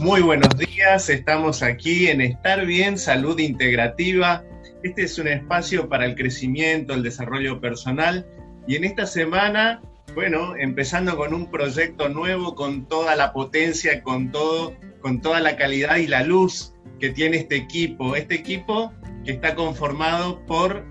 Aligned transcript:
Muy 0.00 0.22
buenos 0.22 0.56
días, 0.56 1.10
estamos 1.10 1.62
aquí 1.62 2.06
en 2.08 2.22
Estar 2.22 2.64
Bien, 2.64 2.96
Salud 2.96 3.38
Integrativa. 3.38 4.42
Este 4.82 5.02
es 5.02 5.18
un 5.18 5.28
espacio 5.28 5.90
para 5.90 6.06
el 6.06 6.14
crecimiento, 6.14 6.94
el 6.94 7.02
desarrollo 7.02 7.60
personal 7.60 8.26
y 8.66 8.76
en 8.76 8.84
esta 8.84 9.04
semana, 9.04 9.82
bueno, 10.14 10.56
empezando 10.56 11.18
con 11.18 11.34
un 11.34 11.50
proyecto 11.50 12.08
nuevo 12.08 12.54
con 12.54 12.88
toda 12.88 13.14
la 13.14 13.34
potencia, 13.34 14.02
con 14.02 14.32
todo, 14.32 14.74
con 15.02 15.20
toda 15.20 15.38
la 15.40 15.56
calidad 15.56 15.98
y 15.98 16.06
la 16.06 16.22
luz 16.22 16.72
que 16.98 17.10
tiene 17.10 17.36
este 17.36 17.56
equipo. 17.56 18.16
Este 18.16 18.36
equipo 18.36 18.94
que 19.26 19.32
está 19.32 19.54
conformado 19.54 20.40
por 20.46 20.82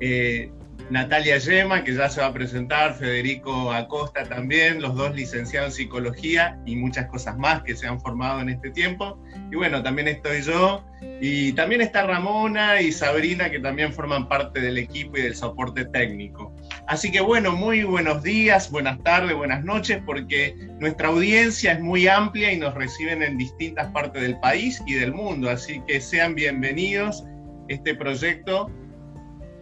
eh, 0.00 0.52
Natalia 0.90 1.36
Yema, 1.36 1.84
que 1.84 1.94
ya 1.94 2.08
se 2.08 2.22
va 2.22 2.28
a 2.28 2.32
presentar, 2.32 2.94
Federico 2.94 3.72
Acosta 3.72 4.24
también, 4.24 4.80
los 4.80 4.94
dos 4.94 5.14
licenciados 5.14 5.72
en 5.72 5.76
psicología 5.76 6.58
y 6.64 6.76
muchas 6.76 7.06
cosas 7.08 7.36
más 7.36 7.62
que 7.62 7.76
se 7.76 7.86
han 7.86 8.00
formado 8.00 8.40
en 8.40 8.48
este 8.48 8.70
tiempo. 8.70 9.22
Y 9.52 9.56
bueno, 9.56 9.82
también 9.82 10.08
estoy 10.08 10.40
yo 10.40 10.82
y 11.20 11.52
también 11.52 11.82
está 11.82 12.06
Ramona 12.06 12.80
y 12.80 12.90
Sabrina 12.90 13.50
que 13.50 13.60
también 13.60 13.92
forman 13.92 14.28
parte 14.28 14.60
del 14.60 14.78
equipo 14.78 15.18
y 15.18 15.22
del 15.22 15.36
soporte 15.36 15.84
técnico. 15.84 16.54
Así 16.86 17.12
que 17.12 17.20
bueno, 17.20 17.52
muy 17.52 17.84
buenos 17.84 18.22
días, 18.22 18.70
buenas 18.70 19.02
tardes, 19.02 19.36
buenas 19.36 19.62
noches, 19.64 20.00
porque 20.06 20.56
nuestra 20.78 21.08
audiencia 21.08 21.72
es 21.72 21.80
muy 21.80 22.08
amplia 22.08 22.50
y 22.50 22.58
nos 22.58 22.72
reciben 22.74 23.22
en 23.22 23.36
distintas 23.36 23.88
partes 23.92 24.22
del 24.22 24.40
país 24.40 24.82
y 24.86 24.94
del 24.94 25.12
mundo. 25.12 25.50
Así 25.50 25.82
que 25.86 26.00
sean 26.00 26.34
bienvenidos. 26.34 27.24
Este 27.68 27.94
proyecto 27.94 28.70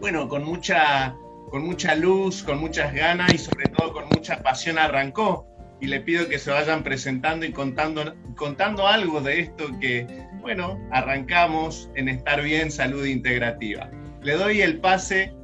bueno, 0.00 0.28
con 0.28 0.44
mucha, 0.44 1.16
con 1.50 1.64
mucha 1.64 1.94
luz, 1.94 2.42
con 2.42 2.58
muchas 2.58 2.92
ganas 2.92 3.32
y 3.32 3.38
sobre 3.38 3.66
todo 3.68 3.92
con 3.92 4.08
mucha 4.08 4.42
pasión 4.42 4.78
arrancó. 4.78 5.46
Y 5.80 5.88
le 5.88 6.00
pido 6.00 6.28
que 6.28 6.38
se 6.38 6.50
vayan 6.50 6.82
presentando 6.82 7.44
y 7.44 7.52
contando, 7.52 8.14
contando 8.36 8.86
algo 8.86 9.20
de 9.20 9.40
esto 9.40 9.66
que, 9.78 10.06
bueno, 10.40 10.80
arrancamos 10.90 11.90
en 11.96 12.08
Estar 12.08 12.42
Bien, 12.42 12.70
Salud 12.70 13.04
Integrativa. 13.04 13.90
Le 14.22 14.32
doy 14.34 14.62
el 14.62 14.80
pase 14.80 15.34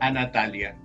a 0.00 0.12
Natalia. 0.12 0.76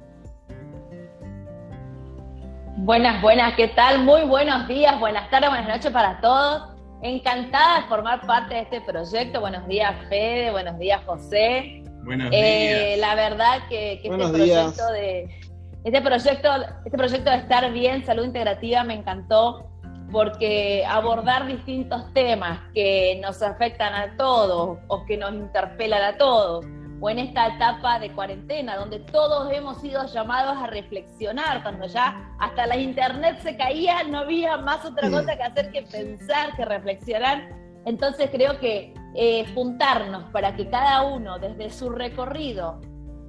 Buenas, 2.77 3.21
buenas, 3.21 3.53
¿qué 3.55 3.69
tal? 3.69 4.03
Muy 4.03 4.23
buenos 4.23 4.67
días, 4.67 4.99
buenas 4.99 5.29
tardes, 5.29 5.49
buenas 5.49 5.67
noches 5.67 5.91
para 5.91 6.19
todos. 6.19 6.73
Encantada 7.03 7.81
de 7.81 7.87
formar 7.87 8.25
parte 8.25 8.55
de 8.55 8.61
este 8.61 8.81
proyecto. 8.81 9.39
Buenos 9.39 9.67
días, 9.67 9.95
Fede, 10.09 10.51
buenos 10.51 10.77
días, 10.79 10.99
José. 11.05 11.84
Buenos 12.05 12.29
eh, 12.31 12.95
días. 12.95 12.99
La 12.99 13.15
verdad 13.15 13.67
que, 13.67 13.93
este 13.93 14.09
proyecto 14.09 14.91
de 14.91 15.41
este 15.83 16.01
proyecto, 16.01 16.49
este 16.85 16.97
proyecto 16.97 17.29
de 17.29 17.37
estar 17.37 17.71
bien, 17.71 18.05
salud 18.05 18.25
integrativa, 18.25 18.83
me 18.83 18.95
encantó 18.95 19.69
porque 20.11 20.85
abordar 20.87 21.47
distintos 21.47 22.11
temas 22.13 22.59
que 22.73 23.19
nos 23.21 23.41
afectan 23.41 23.93
a 23.93 24.17
todos 24.17 24.79
o 24.87 25.05
que 25.05 25.17
nos 25.17 25.33
interpelan 25.33 26.01
a 26.01 26.17
todos, 26.17 26.65
o 27.01 27.09
en 27.09 27.19
esta 27.19 27.47
etapa 27.47 27.99
de 27.99 28.11
cuarentena, 28.13 28.77
donde 28.77 28.99
todos 28.99 29.51
hemos 29.51 29.81
sido 29.81 30.05
llamados 30.07 30.57
a 30.57 30.67
reflexionar, 30.67 31.61
cuando 31.63 31.87
ya 31.87 32.33
hasta 32.39 32.65
la 32.67 32.77
internet 32.77 33.39
se 33.41 33.57
caía, 33.57 34.03
no 34.03 34.19
había 34.19 34.57
más 34.57 34.85
otra 34.85 35.09
cosa 35.09 35.35
que 35.35 35.43
hacer 35.43 35.71
que 35.71 35.81
pensar, 35.83 36.55
que 36.55 36.65
reflexionar. 36.65 37.49
Entonces 37.85 38.29
creo 38.31 38.59
que 38.59 38.93
eh, 39.15 39.45
juntarnos 39.53 40.25
para 40.31 40.55
que 40.55 40.69
cada 40.69 41.03
uno 41.03 41.39
desde 41.39 41.69
su 41.69 41.89
recorrido 41.89 42.81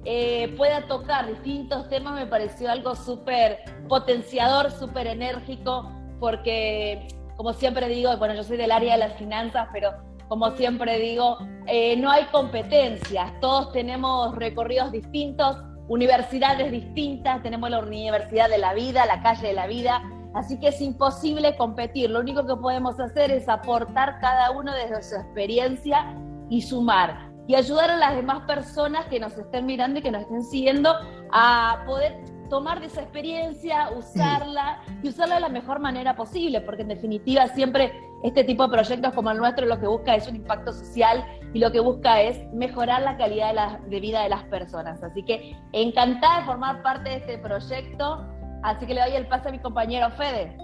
eh, 0.03 0.53
pueda 0.55 0.87
tocar 0.87 1.27
distintos 1.27 1.89
temas 1.89 2.13
me 2.13 2.25
pareció 2.25 2.71
algo 2.71 2.95
súper 2.95 3.59
potenciador, 3.87 4.71
súper 4.71 5.07
enérgico, 5.07 5.91
porque 6.19 7.07
como 7.35 7.53
siempre 7.53 7.87
digo, 7.87 8.15
bueno, 8.17 8.33
yo 8.33 8.43
soy 8.43 8.57
del 8.57 8.71
área 8.71 8.93
de 8.93 8.99
las 8.99 9.13
finanzas, 9.17 9.67
pero 9.71 9.91
como 10.27 10.51
siempre 10.51 10.99
digo, 10.99 11.37
eh, 11.67 11.95
no 11.97 12.11
hay 12.11 12.25
competencias, 12.25 13.31
todos 13.39 13.71
tenemos 13.71 14.35
recorridos 14.35 14.91
distintos, 14.91 15.57
universidades 15.87 16.71
distintas, 16.71 17.41
tenemos 17.43 17.69
la 17.69 17.79
universidad 17.79 18.49
de 18.49 18.57
la 18.57 18.73
vida, 18.73 19.05
la 19.05 19.21
calle 19.21 19.47
de 19.47 19.53
la 19.53 19.67
vida, 19.67 20.01
Así 20.37 20.59
que 20.59 20.67
es 20.67 20.79
imposible 20.81 21.55
competir. 21.55 22.11
Lo 22.11 22.19
único 22.19 22.45
que 22.45 22.55
podemos 22.55 22.99
hacer 22.99 23.31
es 23.31 23.49
aportar 23.49 24.19
cada 24.19 24.51
uno 24.51 24.71
desde 24.71 25.01
su 25.01 25.15
experiencia 25.15 26.15
y 26.47 26.61
sumar. 26.61 27.31
Y 27.47 27.55
ayudar 27.55 27.89
a 27.89 27.97
las 27.97 28.15
demás 28.15 28.43
personas 28.45 29.07
que 29.07 29.19
nos 29.19 29.35
estén 29.35 29.65
mirando 29.65 29.97
y 29.97 30.03
que 30.03 30.11
nos 30.11 30.21
estén 30.21 30.43
siguiendo 30.43 30.93
a 31.31 31.81
poder 31.87 32.23
tomar 32.51 32.79
de 32.79 32.85
esa 32.85 33.01
experiencia, 33.01 33.89
usarla 33.97 34.83
y 35.01 35.09
usarla 35.09 35.35
de 35.35 35.41
la 35.41 35.49
mejor 35.49 35.79
manera 35.79 36.15
posible, 36.15 36.61
porque 36.61 36.83
en 36.83 36.89
definitiva 36.89 37.47
siempre 37.47 37.91
este 38.23 38.43
tipo 38.43 38.63
de 38.67 38.69
proyectos 38.69 39.13
como 39.13 39.31
el 39.31 39.37
nuestro 39.39 39.65
lo 39.65 39.79
que 39.79 39.87
busca 39.87 40.15
es 40.15 40.27
un 40.27 40.35
impacto 40.35 40.71
social 40.71 41.25
y 41.51 41.59
lo 41.59 41.71
que 41.71 41.79
busca 41.79 42.21
es 42.21 42.39
mejorar 42.53 43.01
la 43.01 43.17
calidad 43.17 43.79
de, 43.81 43.89
de 43.89 43.99
vida 43.99 44.21
de 44.21 44.29
las 44.29 44.43
personas. 44.45 45.01
Así 45.01 45.23
que 45.23 45.57
encantada 45.71 46.41
de 46.41 46.45
formar 46.45 46.83
parte 46.83 47.09
de 47.09 47.15
este 47.15 47.37
proyecto 47.39 48.36
Así 48.63 48.85
que 48.85 48.93
le 48.93 49.01
doy 49.01 49.15
el 49.15 49.27
paso 49.27 49.49
a 49.49 49.51
mi 49.51 49.59
compañero 49.59 50.09
Fede. 50.11 50.57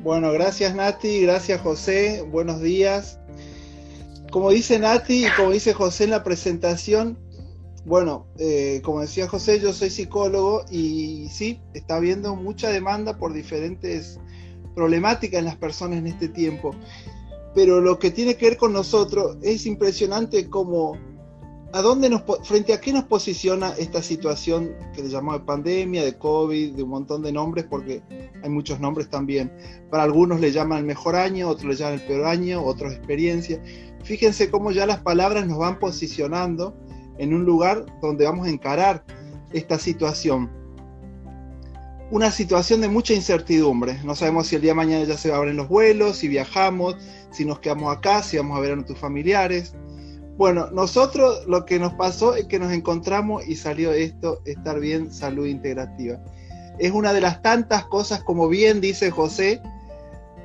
Bueno, 0.00 0.30
gracias 0.32 0.74
Nati, 0.74 1.22
gracias 1.22 1.60
José, 1.60 2.24
buenos 2.30 2.60
días. 2.60 3.18
Como 4.30 4.50
dice 4.50 4.78
Nati 4.78 5.26
y 5.26 5.30
como 5.36 5.50
dice 5.50 5.72
José 5.72 6.04
en 6.04 6.10
la 6.10 6.22
presentación, 6.22 7.18
bueno, 7.84 8.26
eh, 8.38 8.80
como 8.84 9.00
decía 9.00 9.28
José, 9.28 9.60
yo 9.60 9.72
soy 9.72 9.90
psicólogo 9.90 10.64
y 10.70 11.28
sí, 11.30 11.60
está 11.72 11.96
habiendo 11.96 12.34
mucha 12.34 12.68
demanda 12.70 13.16
por 13.16 13.32
diferentes 13.32 14.18
problemáticas 14.74 15.38
en 15.38 15.44
las 15.44 15.56
personas 15.56 15.98
en 15.98 16.08
este 16.08 16.28
tiempo. 16.28 16.72
Pero 17.54 17.80
lo 17.80 17.98
que 17.98 18.10
tiene 18.10 18.36
que 18.36 18.50
ver 18.50 18.56
con 18.58 18.72
nosotros 18.72 19.38
es 19.40 19.66
impresionante 19.66 20.50
como 20.50 20.98
¿A 21.72 21.82
dónde 21.82 22.08
nos, 22.08 22.22
frente 22.44 22.72
a 22.72 22.80
qué 22.80 22.92
nos 22.92 23.04
posiciona 23.04 23.74
esta 23.76 24.00
situación 24.00 24.72
que 24.94 25.02
le 25.02 25.08
llamamos 25.08 25.40
de 25.40 25.46
pandemia, 25.46 26.04
de 26.04 26.16
COVID, 26.16 26.74
de 26.74 26.82
un 26.82 26.90
montón 26.90 27.22
de 27.22 27.32
nombres, 27.32 27.66
porque 27.68 28.02
hay 28.42 28.48
muchos 28.48 28.78
nombres 28.78 29.10
también? 29.10 29.52
Para 29.90 30.04
algunos 30.04 30.40
le 30.40 30.52
llaman 30.52 30.78
el 30.78 30.84
mejor 30.84 31.16
año, 31.16 31.48
otros 31.48 31.66
le 31.66 31.76
llaman 31.76 31.94
el 31.94 32.06
peor 32.06 32.26
año, 32.26 32.62
otros 32.62 32.92
experiencia. 32.92 33.60
Fíjense 34.04 34.48
cómo 34.48 34.70
ya 34.70 34.86
las 34.86 35.00
palabras 35.00 35.46
nos 35.46 35.58
van 35.58 35.78
posicionando 35.80 36.76
en 37.18 37.34
un 37.34 37.44
lugar 37.44 37.84
donde 38.00 38.24
vamos 38.24 38.46
a 38.46 38.50
encarar 38.50 39.04
esta 39.52 39.78
situación. 39.78 40.50
Una 42.12 42.30
situación 42.30 42.80
de 42.80 42.88
mucha 42.88 43.12
incertidumbre. 43.12 43.98
No 44.04 44.14
sabemos 44.14 44.46
si 44.46 44.54
el 44.54 44.62
día 44.62 44.70
de 44.70 44.76
mañana 44.76 45.04
ya 45.04 45.18
se 45.18 45.32
abren 45.32 45.56
los 45.56 45.68
vuelos, 45.68 46.18
si 46.18 46.28
viajamos, 46.28 46.96
si 47.32 47.44
nos 47.44 47.58
quedamos 47.58 47.94
acá, 47.94 48.22
si 48.22 48.36
vamos 48.36 48.56
a 48.56 48.60
ver 48.60 48.72
a 48.72 48.76
nuestros 48.76 49.00
familiares 49.00 49.74
bueno, 50.36 50.68
nosotros 50.70 51.46
lo 51.46 51.64
que 51.64 51.78
nos 51.78 51.94
pasó 51.94 52.34
es 52.34 52.44
que 52.46 52.58
nos 52.58 52.72
encontramos 52.72 53.46
y 53.46 53.56
salió 53.56 53.92
esto, 53.92 54.42
estar 54.44 54.78
bien, 54.80 55.12
salud 55.12 55.46
integrativa. 55.46 56.18
Es 56.78 56.92
una 56.92 57.14
de 57.14 57.22
las 57.22 57.40
tantas 57.40 57.86
cosas, 57.86 58.22
como 58.22 58.48
bien 58.48 58.80
dice 58.82 59.10
José, 59.10 59.62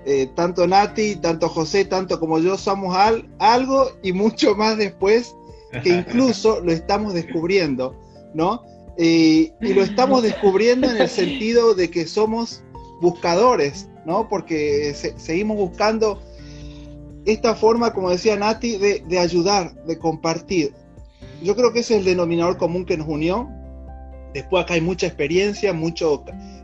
eh, 0.06 0.30
tanto 0.34 0.66
Nati, 0.66 1.18
tanto 1.18 1.50
José, 1.50 1.86
tanto 1.86 2.20
como 2.20 2.40
yo 2.40 2.58
somos 2.58 2.96
algo 3.40 3.90
y 4.02 4.14
mucho 4.14 4.56
más 4.56 4.78
después, 4.78 5.36
que 5.84 5.90
incluso 5.90 6.60
lo 6.64 6.72
estamos 6.72 7.14
descubriendo, 7.14 7.96
¿no? 8.34 8.64
y 8.98 9.52
lo 9.62 9.82
estamos 9.82 10.22
descubriendo 10.22 10.88
en 10.88 10.98
el 10.98 11.10
sentido 11.10 11.74
de 11.74 11.90
que 11.90 12.06
somos 12.06 12.62
buscadores, 13.02 13.90
¿no? 14.06 14.30
Porque 14.30 14.94
seguimos 15.18 15.58
buscando 15.58 16.22
esta 17.26 17.56
forma, 17.56 17.94
como 17.94 18.10
decía 18.10 18.36
Nati, 18.36 18.78
de, 18.78 19.20
ayudar, 19.20 19.74
de 19.86 19.98
compartir. 19.98 20.74
Yo 21.44 21.56
creo 21.56 21.74
que 21.74 21.80
ese 21.80 21.96
es 21.96 22.00
el 22.00 22.06
denominador 22.06 22.58
común 22.58 22.86
que 22.86 22.98
nos 22.98 23.08
unió. 23.08 23.50
Después 24.34 24.64
acá 24.64 24.76
hay 24.76 24.82
mucha 24.82 25.08
experiencia, 25.08 25.74
mucho, 25.74 26.24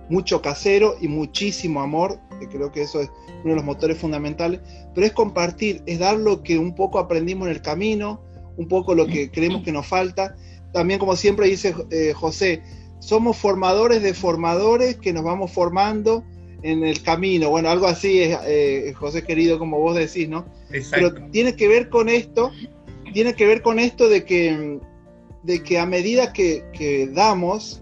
mucho 0.10 0.42
casero 0.42 0.96
y 1.02 1.08
muchísimo 1.08 1.82
amor, 1.82 2.20
que 2.40 2.48
creo 2.48 2.72
que 2.72 2.84
eso 2.84 3.02
es 3.02 3.10
uno 3.44 3.50
de 3.52 3.56
los 3.56 3.66
motores 3.66 3.98
fundamentales, 3.98 4.62
pero 4.94 5.06
es 5.06 5.14
compartir, 5.14 5.84
es 5.86 6.00
dar 6.00 6.18
lo 6.18 6.44
que 6.44 6.58
un 6.58 6.76
poco 6.76 7.00
aprendimos 7.00 7.48
en 7.48 7.54
el 7.54 7.62
camino, 7.62 8.22
un 8.58 8.68
poco 8.68 8.96
lo 8.96 9.06
que 9.06 9.30
creemos 9.30 9.64
que 9.64 9.72
nos 9.72 9.86
falta. 9.86 10.36
También, 10.72 11.00
como 11.00 11.16
siempre 11.16 11.48
dice 11.48 11.76
eh, 11.92 12.14
José, 12.14 12.62
somos 13.00 13.38
formadores 13.38 14.02
de 14.02 14.14
formadores 14.14 14.98
que 14.98 15.14
nos 15.14 15.24
vamos 15.24 15.52
formando 15.52 16.24
en 16.64 16.84
el 16.84 17.02
camino. 17.02 17.50
Bueno, 17.50 17.70
algo 17.70 17.88
así 17.88 18.22
es, 18.22 18.38
eh, 18.46 18.94
José 18.98 19.24
querido, 19.24 19.60
como 19.60 19.80
vos 19.80 19.96
decís, 19.96 20.28
¿no? 20.28 20.46
Pero 20.92 21.14
tiene 21.32 21.56
que 21.56 21.68
ver 21.68 21.90
con 21.90 22.10
esto, 22.10 22.52
tiene 23.14 23.34
que 23.34 23.46
ver 23.46 23.62
con 23.62 23.80
esto 23.80 24.10
de 24.10 24.26
que, 24.26 24.80
de 25.44 25.64
que 25.64 25.80
a 25.80 25.86
medida 25.86 26.34
que, 26.34 27.10
damos, 27.14 27.82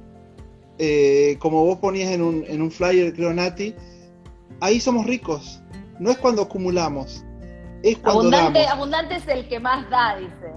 eh, 0.78 1.38
como 1.40 1.66
vos 1.66 1.80
ponías 1.80 2.12
en 2.12 2.22
un, 2.22 2.46
en 2.48 2.62
un 2.62 2.72
flyer, 2.72 3.14
creo, 3.14 3.34
Nati, 3.34 3.74
ahí 4.60 4.80
somos 4.80 5.06
ricos. 5.06 5.62
No 6.00 6.12
es 6.12 6.18
cuando 6.18 6.42
acumulamos, 6.42 7.24
es 7.82 7.98
cuando 7.98 8.22
abundante, 8.22 8.60
damos. 8.60 8.74
Abundante 8.74 9.16
es 9.16 9.28
el 9.28 9.48
que 9.48 9.60
más 9.60 9.90
da, 9.90 10.18
dice. 10.18 10.54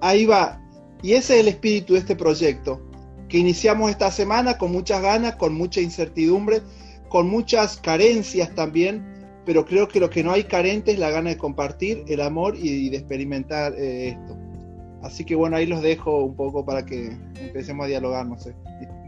Ahí 0.00 0.24
va. 0.24 0.60
Y 1.02 1.12
ese 1.14 1.34
es 1.34 1.40
el 1.40 1.48
espíritu 1.48 1.94
de 1.94 2.00
este 2.00 2.14
proyecto 2.14 2.87
que 3.28 3.38
iniciamos 3.38 3.90
esta 3.90 4.10
semana 4.10 4.58
con 4.58 4.72
muchas 4.72 5.02
ganas, 5.02 5.36
con 5.36 5.54
mucha 5.54 5.80
incertidumbre, 5.80 6.62
con 7.08 7.28
muchas 7.28 7.76
carencias 7.76 8.54
también, 8.54 9.04
pero 9.44 9.64
creo 9.64 9.88
que 9.88 10.00
lo 10.00 10.10
que 10.10 10.22
no 10.22 10.32
hay 10.32 10.44
carente 10.44 10.92
es 10.92 10.98
la 10.98 11.10
gana 11.10 11.30
de 11.30 11.38
compartir 11.38 12.04
el 12.08 12.20
amor 12.20 12.56
y, 12.56 12.90
de 12.90 12.96
experimentar 12.96 13.74
eh, 13.74 14.08
esto. 14.08 14.36
Así 15.02 15.24
que 15.24 15.34
bueno, 15.34 15.56
ahí 15.56 15.66
los 15.66 15.80
dejo 15.82 16.24
un 16.24 16.34
poco 16.34 16.64
para 16.64 16.84
que 16.84 17.16
empecemos 17.40 17.84
a 17.84 17.88
dialogar, 17.88 18.26
no 18.26 18.38
sé. 18.38 18.54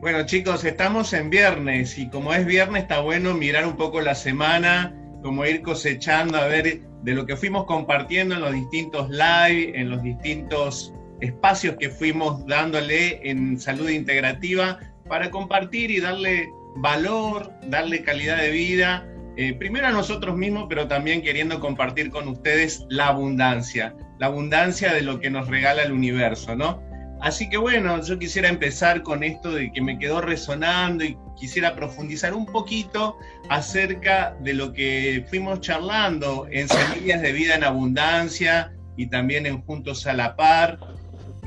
Bueno 0.00 0.24
chicos, 0.24 0.64
estamos 0.64 1.12
en 1.12 1.30
viernes 1.30 1.98
y 1.98 2.08
como 2.08 2.32
es 2.32 2.46
viernes 2.46 2.82
está 2.82 3.00
bueno 3.00 3.34
mirar 3.34 3.66
un 3.66 3.76
poco 3.76 4.00
la 4.00 4.14
semana, 4.14 4.94
como 5.22 5.44
ir 5.44 5.62
cosechando 5.62 6.38
a 6.38 6.46
ver 6.46 6.80
de 7.02 7.14
lo 7.14 7.26
que 7.26 7.36
fuimos 7.36 7.64
compartiendo 7.64 8.36
en 8.36 8.40
los 8.40 8.52
distintos 8.52 9.10
live, 9.10 9.78
en 9.78 9.90
los 9.90 10.02
distintos 10.02 10.94
espacios 11.20 11.76
que 11.78 11.90
fuimos 11.90 12.46
dándole 12.46 13.20
en 13.28 13.58
salud 13.60 13.88
integrativa 13.88 14.78
para 15.08 15.30
compartir 15.30 15.90
y 15.90 16.00
darle 16.00 16.50
valor, 16.76 17.52
darle 17.66 18.02
calidad 18.02 18.38
de 18.38 18.50
vida, 18.50 19.06
eh, 19.36 19.54
primero 19.54 19.86
a 19.86 19.90
nosotros 19.90 20.36
mismos, 20.36 20.66
pero 20.68 20.88
también 20.88 21.22
queriendo 21.22 21.60
compartir 21.60 22.10
con 22.10 22.28
ustedes 22.28 22.84
la 22.88 23.08
abundancia, 23.08 23.94
la 24.18 24.26
abundancia 24.26 24.92
de 24.92 25.02
lo 25.02 25.20
que 25.20 25.30
nos 25.30 25.48
regala 25.48 25.82
el 25.82 25.92
universo, 25.92 26.54
¿no? 26.56 26.82
Así 27.20 27.50
que 27.50 27.58
bueno, 27.58 28.02
yo 28.02 28.18
quisiera 28.18 28.48
empezar 28.48 29.02
con 29.02 29.22
esto 29.22 29.52
de 29.52 29.70
que 29.72 29.82
me 29.82 29.98
quedó 29.98 30.20
resonando 30.22 31.04
y 31.04 31.18
quisiera 31.38 31.74
profundizar 31.76 32.32
un 32.34 32.46
poquito 32.46 33.18
acerca 33.50 34.36
de 34.40 34.54
lo 34.54 34.72
que 34.72 35.24
fuimos 35.28 35.60
charlando 35.60 36.46
en 36.50 36.66
Semillas 36.68 37.20
de 37.20 37.32
Vida 37.32 37.54
en 37.54 37.64
Abundancia 37.64 38.72
y 38.96 39.06
también 39.06 39.46
en 39.46 39.60
Juntos 39.62 40.06
a 40.06 40.14
la 40.14 40.34
Par. 40.34 40.78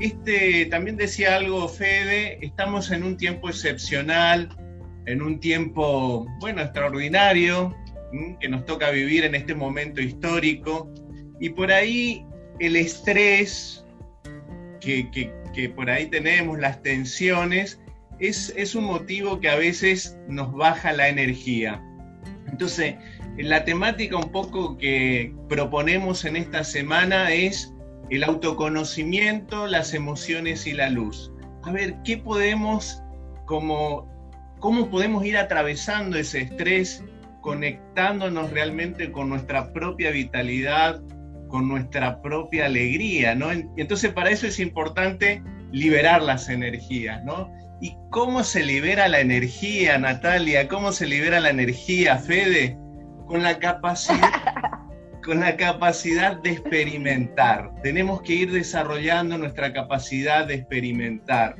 Este 0.00 0.66
también 0.66 0.96
decía 0.96 1.36
algo 1.36 1.68
Fede, 1.68 2.38
estamos 2.44 2.90
en 2.90 3.04
un 3.04 3.16
tiempo 3.16 3.48
excepcional, 3.48 4.48
en 5.06 5.22
un 5.22 5.38
tiempo, 5.38 6.26
bueno, 6.40 6.62
extraordinario, 6.62 7.74
que 8.40 8.48
nos 8.48 8.64
toca 8.64 8.90
vivir 8.90 9.24
en 9.24 9.34
este 9.34 9.54
momento 9.54 10.00
histórico, 10.00 10.92
y 11.40 11.50
por 11.50 11.70
ahí 11.70 12.24
el 12.60 12.76
estrés 12.76 13.84
que, 14.80 15.10
que, 15.54 15.68
por 15.70 15.90
ahí 15.90 16.06
tenemos, 16.06 16.58
las 16.58 16.82
tensiones, 16.82 17.80
es, 18.18 18.52
es 18.56 18.74
un 18.74 18.84
motivo 18.84 19.40
que 19.40 19.48
a 19.48 19.56
veces 19.56 20.16
nos 20.28 20.52
baja 20.52 20.92
la 20.92 21.08
energía. 21.08 21.82
Entonces, 22.48 22.94
la 23.36 23.64
temática 23.64 24.16
un 24.16 24.30
poco 24.30 24.76
que 24.78 25.34
proponemos 25.48 26.24
en 26.24 26.36
esta 26.36 26.62
semana 26.62 27.32
es 27.32 27.73
el 28.10 28.24
autoconocimiento, 28.24 29.66
las 29.66 29.94
emociones 29.94 30.66
y 30.66 30.72
la 30.72 30.90
luz. 30.90 31.32
A 31.62 31.72
ver, 31.72 31.96
¿qué 32.04 32.18
podemos 32.18 33.02
como 33.46 34.08
cómo 34.64 34.88
podemos 34.88 35.26
ir 35.26 35.36
atravesando 35.36 36.16
ese 36.16 36.40
estrés, 36.40 37.04
conectándonos 37.42 38.50
realmente 38.50 39.12
con 39.12 39.28
nuestra 39.28 39.74
propia 39.74 40.10
vitalidad, 40.10 41.02
con 41.48 41.68
nuestra 41.68 42.22
propia 42.22 42.64
alegría, 42.64 43.34
¿no? 43.34 43.50
Entonces 43.76 44.10
para 44.14 44.30
eso 44.30 44.46
es 44.46 44.58
importante 44.58 45.42
liberar 45.70 46.22
las 46.22 46.48
energías, 46.48 47.22
¿no? 47.24 47.52
¿Y 47.82 47.94
cómo 48.10 48.42
se 48.42 48.64
libera 48.64 49.06
la 49.06 49.20
energía, 49.20 49.98
Natalia? 49.98 50.66
¿Cómo 50.66 50.92
se 50.92 51.06
libera 51.06 51.40
la 51.40 51.50
energía, 51.50 52.16
Fede? 52.16 52.78
Con 53.26 53.42
la 53.42 53.58
capacidad, 53.58 54.53
con 55.24 55.40
la 55.40 55.56
capacidad 55.56 56.36
de 56.36 56.50
experimentar. 56.50 57.70
Tenemos 57.82 58.22
que 58.22 58.34
ir 58.34 58.52
desarrollando 58.52 59.38
nuestra 59.38 59.72
capacidad 59.72 60.46
de 60.46 60.54
experimentar 60.54 61.56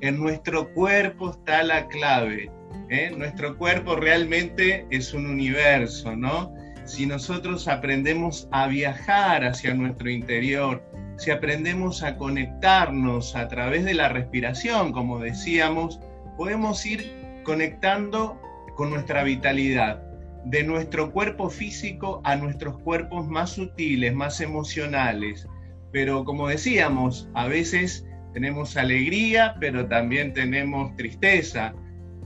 en 0.00 0.18
nuestro 0.18 0.72
cuerpo 0.74 1.30
está 1.30 1.62
la 1.62 1.86
clave. 1.88 2.50
¿eh? 2.90 3.10
Nuestro 3.16 3.56
cuerpo 3.56 3.96
realmente 3.96 4.86
es 4.90 5.14
un 5.14 5.26
universo, 5.26 6.14
¿no? 6.14 6.54
Si 6.84 7.06
nosotros 7.06 7.68
aprendemos 7.68 8.46
a 8.50 8.66
viajar 8.66 9.44
hacia 9.44 9.72
nuestro 9.72 10.10
interior, 10.10 10.84
si 11.16 11.30
aprendemos 11.30 12.02
a 12.02 12.16
conectarnos 12.16 13.34
a 13.34 13.48
través 13.48 13.84
de 13.84 13.94
la 13.94 14.10
respiración, 14.10 14.92
como 14.92 15.20
decíamos, 15.20 16.00
podemos 16.36 16.84
ir 16.84 17.10
conectando 17.42 18.38
con 18.76 18.90
nuestra 18.90 19.24
vitalidad, 19.24 20.02
de 20.44 20.62
nuestro 20.62 21.10
cuerpo 21.12 21.50
físico 21.50 22.20
a 22.24 22.36
nuestros 22.36 22.78
cuerpos 22.80 23.26
más 23.26 23.50
sutiles, 23.50 24.14
más 24.14 24.40
emocionales. 24.40 25.48
Pero 25.92 26.24
como 26.24 26.48
decíamos, 26.48 27.28
a 27.34 27.46
veces 27.46 28.06
tenemos 28.32 28.76
alegría, 28.76 29.56
pero 29.60 29.86
también 29.86 30.34
tenemos 30.34 30.94
tristeza. 30.96 31.72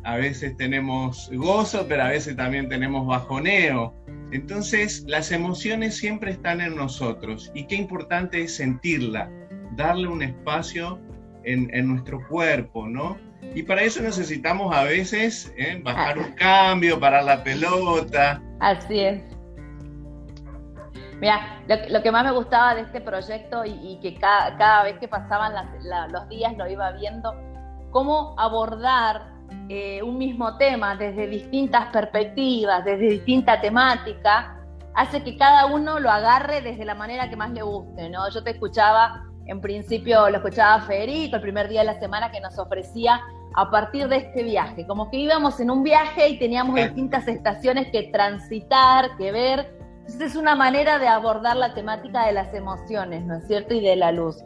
A 0.05 0.17
veces 0.17 0.57
tenemos 0.57 1.31
gozo, 1.35 1.87
pero 1.87 2.05
a 2.05 2.09
veces 2.09 2.35
también 2.35 2.69
tenemos 2.69 3.07
bajoneo. 3.07 3.95
Entonces, 4.33 5.05
las 5.07 5.33
emociones 5.33 5.97
siempre 5.97 6.31
están 6.33 6.61
en 6.61 6.77
nosotros 6.77 7.51
y 7.55 7.67
qué 7.67 7.77
importante 7.77 8.43
es 8.43 8.57
sentirla, 8.57 9.31
darle 9.77 10.09
un 10.09 10.23
espacio 10.23 10.99
en, 11.45 11.89
nuestro 11.89 12.27
cuerpo, 12.29 12.87
¿no? 12.89 13.17
Y 13.55 13.63
para 13.63 13.83
eso 13.83 14.03
necesitamos 14.03 14.75
a 14.75 14.85
veces 14.85 15.53
¿eh? 15.57 15.81
bajar 15.83 16.19
un 16.19 16.33
cambio, 16.33 16.99
parar 16.99 17.25
la 17.25 17.43
pelota. 17.43 18.43
Así 18.61 19.01
es. 19.01 19.23
Mira, 21.21 21.61
lo, 21.89 22.03
que 22.03 22.13
más 22.13 22.25
me 22.25 22.31
gustaba 22.31 22.75
de 22.77 22.83
este 22.83 23.01
proyecto 23.01 23.65
y, 23.65 23.99
que 24.01 24.15
cada, 24.15 24.85
vez 24.85 24.99
que 24.99 25.09
pasaban 25.09 25.53
los 26.13 26.29
días 26.29 26.57
lo 26.57 26.69
iba 26.69 26.93
viendo, 26.93 27.35
cómo 27.91 28.35
abordar 28.39 29.39
eh, 29.69 30.01
un 30.03 30.17
mismo 30.19 30.57
tema 30.57 30.95
desde 30.95 31.27
distintas 31.27 31.87
perspectivas, 31.87 32.85
desde 32.85 33.09
distinta 33.09 33.61
temática, 33.61 34.59
hace 34.95 35.23
que 35.23 35.37
cada 35.37 35.67
uno 35.67 35.99
lo 35.99 36.11
agarre 36.11 36.61
desde 36.61 36.85
la 36.85 36.95
manera 36.95 37.29
que 37.29 37.37
más 37.37 37.51
le 37.51 37.63
guste, 37.63 38.09
¿no? 38.11 38.29
Yo 38.31 38.43
te 38.43 38.51
escuchaba, 38.51 39.25
en 39.49 39.61
principio 39.61 40.29
lo 40.31 40.37
escuchaba 40.37 40.83
Federico 40.83 41.37
el 41.37 41.43
primer 41.43 41.69
día 41.69 41.81
de 41.81 41.87
la 41.87 41.99
semana 41.99 42.31
que 42.31 42.41
nos 42.41 42.59
ofrecía 42.59 43.21
a 43.57 43.71
partir 43.71 44.07
de 44.09 44.19
este 44.19 44.43
viaje, 44.45 44.87
como 44.87 45.11
que 45.11 45.17
íbamos 45.17 45.59
en 45.59 45.71
un 45.71 45.83
viaje 45.83 46.29
y 46.29 46.39
teníamos 46.39 46.77
distintas 46.77 47.27
estaciones 47.27 47.89
que 47.91 48.05
transitar, 48.05 49.17
que 49.17 49.33
ver, 49.33 49.75
entonces 50.01 50.31
es 50.33 50.37
una 50.37 50.55
manera 50.55 50.99
de 50.99 51.09
abordar 51.09 51.57
la 51.57 51.75
temática 51.75 52.27
de 52.27 52.33
las 52.33 52.55
emociones, 52.55 53.25
¿no 53.25 53.37
es 53.37 53.47
cierto? 53.47 53.75
Y 53.75 53.81
de 53.81 53.97
la 53.97 54.13
luz. 54.13 54.37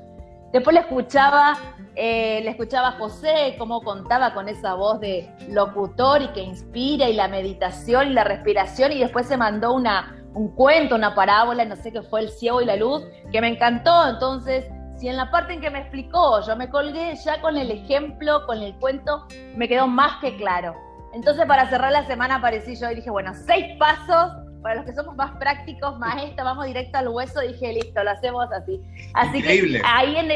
Después 0.52 0.74
le 0.74 0.80
escuchaba, 0.80 1.56
eh, 1.94 2.40
le 2.42 2.50
escuchaba 2.50 2.88
a 2.88 2.92
José 2.92 3.54
cómo 3.58 3.80
contaba 3.82 4.34
con 4.34 4.48
esa 4.48 4.74
voz 4.74 5.00
de 5.00 5.30
locutor 5.48 6.22
y 6.22 6.28
que 6.28 6.42
inspira 6.42 7.08
y 7.08 7.14
la 7.14 7.28
meditación 7.28 8.08
y 8.08 8.12
la 8.12 8.24
respiración 8.24 8.92
y 8.92 8.98
después 8.98 9.26
se 9.26 9.36
mandó 9.36 9.72
una, 9.72 10.16
un 10.34 10.48
cuento, 10.54 10.94
una 10.94 11.14
parábola, 11.14 11.64
no 11.64 11.76
sé 11.76 11.92
qué 11.92 12.02
fue 12.02 12.20
el 12.20 12.30
ciego 12.30 12.60
y 12.60 12.66
la 12.66 12.76
luz, 12.76 13.02
que 13.30 13.40
me 13.40 13.48
encantó. 13.48 14.08
Entonces, 14.08 14.66
si 15.02 15.08
en 15.08 15.16
la 15.16 15.32
parte 15.32 15.52
en 15.52 15.60
que 15.60 15.68
me 15.68 15.80
explicó 15.80 16.40
yo 16.46 16.54
me 16.54 16.70
colgué, 16.70 17.16
ya 17.16 17.40
con 17.40 17.56
el 17.56 17.72
ejemplo, 17.72 18.46
con 18.46 18.62
el 18.62 18.72
cuento, 18.76 19.26
me 19.56 19.66
quedó 19.66 19.88
más 19.88 20.20
que 20.20 20.36
claro. 20.36 20.76
Entonces, 21.12 21.44
para 21.46 21.68
cerrar 21.68 21.90
la 21.90 22.06
semana 22.06 22.36
aparecí 22.36 22.76
yo 22.76 22.88
y 22.88 22.94
dije, 22.94 23.10
bueno, 23.10 23.32
seis 23.34 23.76
pasos 23.80 24.32
para 24.62 24.76
los 24.76 24.84
que 24.84 24.92
somos 24.92 25.16
más 25.16 25.32
prácticos, 25.38 25.98
más 25.98 26.22
esto, 26.22 26.44
vamos 26.44 26.66
directo 26.66 26.98
al 26.98 27.08
hueso, 27.08 27.40
dije, 27.40 27.72
listo, 27.72 28.04
lo 28.04 28.12
hacemos 28.12 28.46
así. 28.52 28.80
Así 29.14 29.42
que 29.42 29.82
ahí 29.84 30.16
en, 30.16 30.30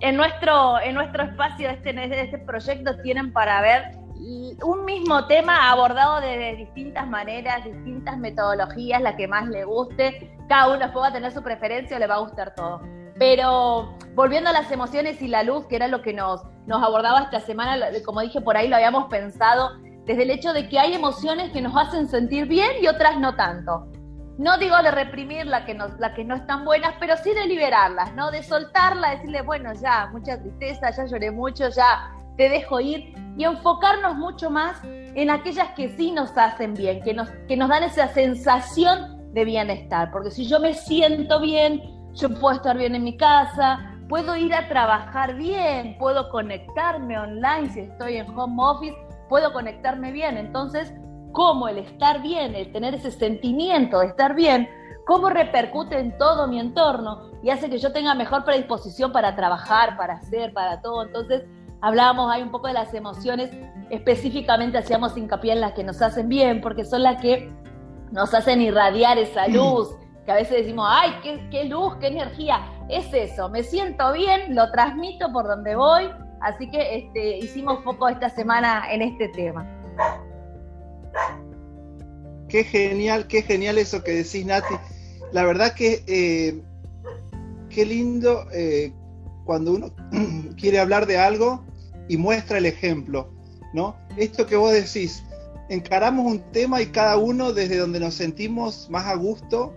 en, 0.00 0.16
nuestro, 0.16 0.80
en 0.80 0.96
nuestro 0.96 1.22
espacio 1.22 1.70
este, 1.70 1.92
de 1.92 2.20
este 2.20 2.38
proyecto 2.38 2.96
tienen 3.02 3.32
para 3.32 3.60
ver 3.60 3.92
un 4.64 4.84
mismo 4.86 5.24
tema 5.28 5.70
abordado 5.70 6.20
de 6.20 6.56
distintas 6.56 7.06
maneras, 7.06 7.64
distintas 7.64 8.18
metodologías, 8.18 9.00
la 9.00 9.14
que 9.14 9.28
más 9.28 9.46
le 9.46 9.64
guste. 9.64 10.36
Cada 10.48 10.74
uno 10.74 10.92
pueda 10.92 11.12
tener 11.12 11.30
su 11.30 11.44
preferencia 11.44 11.96
o 11.96 12.00
le 12.00 12.08
va 12.08 12.16
a 12.16 12.18
gustar 12.18 12.56
todo. 12.56 12.80
Pero 13.20 13.98
volviendo 14.14 14.48
a 14.48 14.54
las 14.54 14.72
emociones 14.72 15.20
y 15.20 15.28
la 15.28 15.42
luz, 15.42 15.66
que 15.66 15.76
era 15.76 15.88
lo 15.88 16.00
que 16.00 16.14
nos, 16.14 16.40
nos 16.66 16.82
abordaba 16.82 17.20
esta 17.20 17.40
semana, 17.40 17.76
como 18.02 18.22
dije 18.22 18.40
por 18.40 18.56
ahí, 18.56 18.66
lo 18.66 18.76
habíamos 18.76 19.10
pensado 19.10 19.72
desde 20.06 20.22
el 20.22 20.30
hecho 20.30 20.54
de 20.54 20.70
que 20.70 20.78
hay 20.78 20.94
emociones 20.94 21.52
que 21.52 21.60
nos 21.60 21.76
hacen 21.76 22.08
sentir 22.08 22.46
bien 22.46 22.70
y 22.80 22.88
otras 22.88 23.18
no 23.18 23.36
tanto. 23.36 23.86
No 24.38 24.56
digo 24.56 24.74
de 24.82 24.90
reprimir 24.90 25.44
las 25.44 25.66
que, 25.66 25.74
no, 25.74 25.88
la 25.98 26.14
que 26.14 26.24
no 26.24 26.34
están 26.34 26.64
buenas, 26.64 26.94
pero 26.98 27.14
sí 27.18 27.34
de 27.34 27.44
liberarlas, 27.44 28.14
¿no? 28.14 28.30
De 28.30 28.42
soltarla, 28.42 29.10
decirle, 29.10 29.42
bueno, 29.42 29.74
ya, 29.74 30.08
mucha 30.14 30.40
tristeza, 30.40 30.90
ya 30.90 31.04
lloré 31.04 31.30
mucho, 31.30 31.68
ya 31.68 32.10
te 32.38 32.48
dejo 32.48 32.80
ir, 32.80 33.12
y 33.36 33.44
enfocarnos 33.44 34.16
mucho 34.16 34.48
más 34.48 34.80
en 34.82 35.28
aquellas 35.28 35.68
que 35.72 35.90
sí 35.90 36.10
nos 36.10 36.34
hacen 36.38 36.72
bien, 36.72 37.02
que 37.02 37.12
nos, 37.12 37.28
que 37.46 37.58
nos 37.58 37.68
dan 37.68 37.82
esa 37.82 38.08
sensación 38.08 39.30
de 39.34 39.44
bienestar. 39.44 40.10
Porque 40.10 40.30
si 40.30 40.48
yo 40.48 40.58
me 40.58 40.72
siento 40.72 41.38
bien, 41.42 41.99
yo 42.14 42.28
puedo 42.28 42.56
estar 42.56 42.76
bien 42.76 42.94
en 42.94 43.04
mi 43.04 43.16
casa, 43.16 43.98
puedo 44.08 44.36
ir 44.36 44.54
a 44.54 44.68
trabajar 44.68 45.34
bien, 45.36 45.96
puedo 45.98 46.28
conectarme 46.30 47.18
online 47.18 47.70
si 47.70 47.80
estoy 47.80 48.16
en 48.16 48.38
home 48.38 48.56
office 48.58 48.96
puedo 49.30 49.54
conectarme 49.54 50.12
bien. 50.12 50.36
Entonces, 50.36 50.92
cómo 51.32 51.68
el 51.68 51.78
estar 51.78 52.20
bien, 52.20 52.54
el 52.54 52.70
tener 52.72 52.94
ese 52.94 53.10
sentimiento 53.10 54.00
de 54.00 54.08
estar 54.08 54.34
bien, 54.34 54.68
cómo 55.06 55.30
repercute 55.30 55.98
en 55.98 56.18
todo 56.18 56.46
mi 56.48 56.60
entorno 56.60 57.30
y 57.42 57.48
hace 57.48 57.70
que 57.70 57.78
yo 57.78 57.92
tenga 57.92 58.14
mejor 58.14 58.44
predisposición 58.44 59.12
para 59.12 59.34
trabajar, 59.34 59.96
para 59.96 60.14
hacer, 60.14 60.52
para 60.52 60.82
todo. 60.82 61.06
Entonces, 61.06 61.44
hablábamos 61.80 62.30
ahí 62.30 62.42
un 62.42 62.50
poco 62.50 62.66
de 62.66 62.74
las 62.74 62.92
emociones, 62.92 63.50
específicamente 63.88 64.76
hacíamos 64.76 65.16
hincapié 65.16 65.52
en 65.52 65.62
las 65.62 65.72
que 65.72 65.84
nos 65.84 66.02
hacen 66.02 66.28
bien, 66.28 66.60
porque 66.60 66.84
son 66.84 67.04
las 67.04 67.22
que 67.22 67.48
nos 68.10 68.34
hacen 68.34 68.60
irradiar 68.60 69.16
esa 69.16 69.46
luz, 69.48 69.88
que 70.24 70.32
a 70.32 70.34
veces 70.34 70.58
decimos, 70.58 70.86
ay, 70.88 71.12
qué, 71.22 71.40
qué 71.50 71.64
luz, 71.64 71.96
qué 72.00 72.08
energía. 72.08 72.60
Es 72.88 73.12
eso, 73.12 73.48
me 73.48 73.62
siento 73.62 74.12
bien, 74.12 74.54
lo 74.54 74.70
transmito 74.70 75.32
por 75.32 75.46
donde 75.46 75.76
voy, 75.76 76.10
así 76.40 76.70
que 76.70 76.96
este, 76.96 77.38
hicimos 77.38 77.82
foco 77.84 78.08
esta 78.08 78.28
semana 78.28 78.84
en 78.92 79.02
este 79.02 79.28
tema. 79.28 79.66
Qué 82.48 82.64
genial, 82.64 83.26
qué 83.28 83.42
genial 83.42 83.78
eso 83.78 84.02
que 84.02 84.12
decís, 84.12 84.44
Nati. 84.44 84.74
La 85.32 85.44
verdad 85.44 85.72
que 85.72 86.02
eh, 86.08 86.60
qué 87.68 87.86
lindo 87.86 88.46
eh, 88.52 88.92
cuando 89.44 89.72
uno 89.72 89.94
quiere 90.56 90.80
hablar 90.80 91.06
de 91.06 91.18
algo 91.18 91.64
y 92.08 92.16
muestra 92.16 92.58
el 92.58 92.66
ejemplo, 92.66 93.32
¿no? 93.72 93.96
Esto 94.16 94.46
que 94.46 94.56
vos 94.56 94.72
decís, 94.72 95.22
encaramos 95.68 96.26
un 96.26 96.40
tema 96.50 96.82
y 96.82 96.86
cada 96.86 97.16
uno 97.16 97.52
desde 97.52 97.78
donde 97.78 98.00
nos 98.00 98.14
sentimos 98.14 98.88
más 98.90 99.06
a 99.06 99.14
gusto 99.14 99.76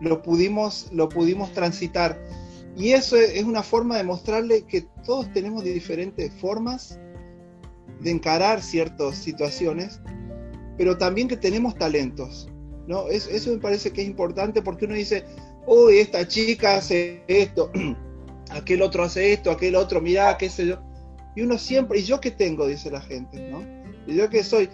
lo 0.00 0.22
pudimos, 0.22 0.88
lo 0.92 1.08
pudimos 1.08 1.52
transitar. 1.52 2.20
Y 2.76 2.92
eso 2.92 3.16
es 3.16 3.44
una 3.44 3.62
forma 3.62 3.96
de 3.96 4.04
mostrarle 4.04 4.62
que 4.62 4.82
todos 5.04 5.32
tenemos 5.32 5.64
diferentes 5.64 6.32
formas 6.40 6.98
de 8.00 8.10
encarar 8.10 8.62
ciertas 8.62 9.16
situaciones, 9.16 10.00
pero 10.78 10.96
también 10.96 11.28
que 11.28 11.36
tenemos 11.36 11.76
talentos. 11.76 12.48
¿no? 12.86 13.08
Eso, 13.08 13.50
me 13.50 13.58
parece 13.58 13.92
que 13.92 14.02
es 14.02 14.08
importante 14.08 14.62
porque 14.62 14.86
uno 14.86 14.94
dice, 14.94 15.24
uy, 15.66 15.98
esta 15.98 16.26
chica 16.26 16.76
hace 16.76 17.22
esto, 17.28 17.70
aquel 18.50 18.82
otro 18.82 19.04
hace 19.04 19.32
esto, 19.32 19.50
aquel 19.50 19.76
otro, 19.76 20.00
mira, 20.00 20.36
qué 20.38 20.48
sé 20.48 20.66
yo. 20.66 20.80
Y 21.36 21.42
uno 21.42 21.58
siempre, 21.58 22.00
¿y 22.00 22.04
yo 22.04 22.20
qué 22.20 22.30
tengo? 22.30 22.66
Dice 22.66 22.90
la 22.90 23.00
gente, 23.00 23.40
¿no? 23.50 23.62
¿Y 24.06 24.16
yo 24.16 24.28
qué 24.28 24.42
soy? 24.42 24.68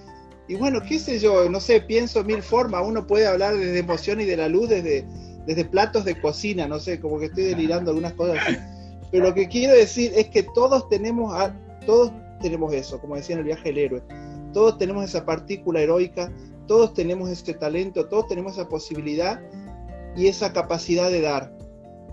Y 0.49 0.55
bueno, 0.55 0.81
qué 0.81 0.99
sé 0.99 1.19
yo, 1.19 1.49
no 1.50 1.61
sé, 1.61 1.81
pienso 1.81 2.23
mil 2.23 2.43
formas, 2.43 2.83
uno 2.87 3.07
puede 3.07 3.26
hablar 3.26 3.57
desde 3.57 3.79
emoción 3.79 4.21
y 4.21 4.25
de 4.25 4.37
la 4.37 4.49
luz, 4.49 4.69
desde, 4.69 5.05
desde 5.47 5.65
platos 5.65 6.05
de 6.05 6.21
cocina, 6.21 6.69
no 6.69 6.79
sé, 6.79 7.00
como 7.00 7.19
que 7.19 7.26
estoy 7.26 7.45
delirando 7.45 7.91
algunas 7.91 8.12
cosas 8.12 8.38
así. 8.47 8.57
Pero 9.11 9.25
lo 9.25 9.35
que 9.35 9.49
quiero 9.49 9.75
decir 9.75 10.12
es 10.15 10.29
que 10.29 10.43
todos 10.43 10.88
tenemos, 10.88 11.35
todos 11.85 12.12
tenemos 12.41 12.73
eso, 12.73 13.00
como 13.00 13.17
decía 13.17 13.35
en 13.35 13.41
el 13.41 13.47
viaje 13.47 13.71
del 13.71 13.79
héroe, 13.79 14.03
todos 14.53 14.79
tenemos 14.79 15.05
esa 15.05 15.25
partícula 15.25 15.81
heroica, 15.81 16.33
todos 16.67 16.95
tenemos 16.95 17.31
ese 17.31 17.55
talento, 17.55 18.07
todos 18.07 18.29
tenemos 18.29 18.53
esa 18.55 18.69
posibilidad 18.69 19.41
y 20.17 20.29
esa 20.29 20.53
capacidad 20.53 21.11
de 21.11 21.21
dar. 21.21 21.53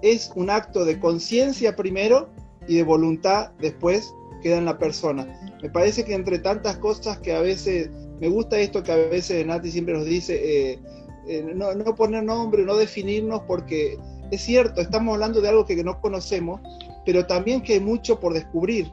Es 0.01 0.31
un 0.35 0.49
acto 0.49 0.85
de 0.85 0.99
conciencia 0.99 1.75
primero 1.75 2.29
y 2.67 2.75
de 2.75 2.83
voluntad 2.83 3.51
después 3.59 4.13
queda 4.41 4.57
en 4.57 4.65
la 4.65 4.77
persona. 4.77 5.39
Me 5.61 5.69
parece 5.69 6.03
que 6.03 6.13
entre 6.13 6.39
tantas 6.39 6.77
cosas 6.77 7.17
que 7.19 7.33
a 7.33 7.39
veces, 7.39 7.89
me 8.23 8.29
gusta 8.29 8.57
esto 8.57 8.81
que 8.81 8.91
a 8.93 8.95
veces 8.95 9.45
Nati 9.45 9.69
siempre 9.69 9.93
nos 9.93 10.05
dice, 10.05 10.39
eh, 10.71 10.79
eh, 11.27 11.51
no, 11.53 11.73
no, 11.73 11.93
poner 11.93 12.23
nombre, 12.23 12.63
no 12.63 12.77
definirnos, 12.77 13.41
porque 13.41 13.97
es 14.31 14.41
cierto, 14.41 14.79
estamos 14.79 15.15
hablando 15.15 15.41
de 15.41 15.49
algo 15.49 15.65
que 15.65 15.83
no 15.83 15.99
conocemos, 15.99 16.61
pero 17.05 17.25
también 17.25 17.61
que 17.61 17.73
hay 17.73 17.79
mucho 17.81 18.21
por 18.21 18.33
descubrir. 18.33 18.89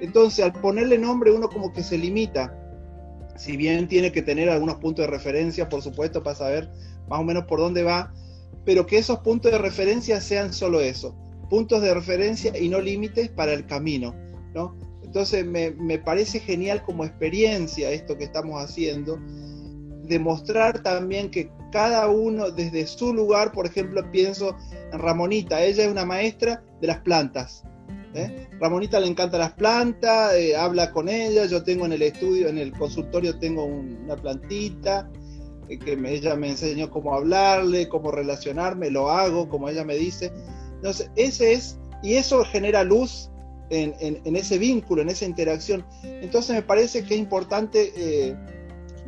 Entonces, 0.00 0.44
al 0.44 0.54
ponerle 0.54 0.98
nombre, 0.98 1.30
uno 1.30 1.48
como 1.48 1.72
que 1.72 1.84
se 1.84 1.96
limita. 1.96 2.52
Si 3.36 3.56
bien 3.56 3.86
tiene 3.86 4.10
que 4.10 4.22
tener 4.22 4.50
algunos 4.50 4.74
puntos 4.78 5.04
de 5.04 5.12
referencia, 5.12 5.68
por 5.68 5.80
supuesto, 5.80 6.24
para 6.24 6.34
saber 6.34 6.68
más 7.08 7.20
o 7.20 7.22
menos 7.22 7.44
por 7.44 7.60
dónde 7.60 7.84
va, 7.84 8.12
pero 8.64 8.86
que 8.86 8.98
esos 8.98 9.20
puntos 9.20 9.52
de 9.52 9.58
referencia 9.58 10.20
sean 10.20 10.52
solo 10.52 10.80
eso, 10.80 11.14
puntos 11.48 11.80
de 11.80 11.94
referencia 11.94 12.58
y 12.58 12.68
no 12.68 12.80
límites 12.80 13.28
para 13.28 13.52
el 13.52 13.66
camino. 13.66 14.16
¿no? 14.52 14.76
Entonces 15.14 15.46
me, 15.46 15.70
me, 15.70 16.00
parece 16.00 16.40
genial 16.40 16.82
como 16.82 17.04
experiencia 17.04 17.88
esto 17.92 18.18
que 18.18 18.24
estamos 18.24 18.60
haciendo, 18.60 19.20
demostrar 20.08 20.82
también 20.82 21.30
que 21.30 21.52
cada 21.70 22.08
uno 22.08 22.50
desde 22.50 22.84
su 22.88 23.14
lugar, 23.14 23.52
por 23.52 23.64
ejemplo, 23.64 24.02
pienso 24.10 24.56
en 24.92 24.98
Ramonita, 24.98 25.62
ella 25.62 25.84
es 25.84 25.92
una 25.92 26.04
maestra 26.04 26.64
de 26.80 26.88
las 26.88 26.98
plantas. 26.98 27.62
¿eh? 28.14 28.48
Ramonita 28.58 28.98
le 28.98 29.06
encanta 29.06 29.38
las 29.38 29.52
plantas, 29.52 30.34
eh, 30.34 30.56
habla 30.56 30.90
con 30.90 31.08
ella, 31.08 31.46
yo 31.46 31.62
tengo 31.62 31.86
en 31.86 31.92
el 31.92 32.02
estudio, 32.02 32.48
en 32.48 32.58
el 32.58 32.72
consultorio 32.72 33.38
tengo 33.38 33.66
una 33.66 34.16
plantita, 34.16 35.08
eh, 35.68 35.78
que 35.78 35.92
ella 35.92 36.34
me 36.34 36.48
enseñó 36.48 36.90
cómo 36.90 37.14
hablarle, 37.14 37.88
cómo 37.88 38.10
relacionarme, 38.10 38.90
lo 38.90 39.10
hago, 39.10 39.48
como 39.48 39.68
ella 39.68 39.84
me 39.84 39.94
dice. 39.94 40.32
Entonces, 40.74 41.08
ese 41.14 41.52
es, 41.52 41.78
y 42.02 42.14
eso 42.14 42.44
genera 42.44 42.82
luz 42.82 43.30
en, 43.70 43.94
en, 44.00 44.36
ese 44.36 44.58
vínculo, 44.58 45.02
en 45.02 45.08
esa 45.08 45.24
interacción. 45.24 45.84
Entonces 46.02 46.54
me 46.54 46.62
parece 46.62 47.04
que 47.04 47.14
es 47.14 47.20
importante 47.20 47.92
eh, 47.96 48.36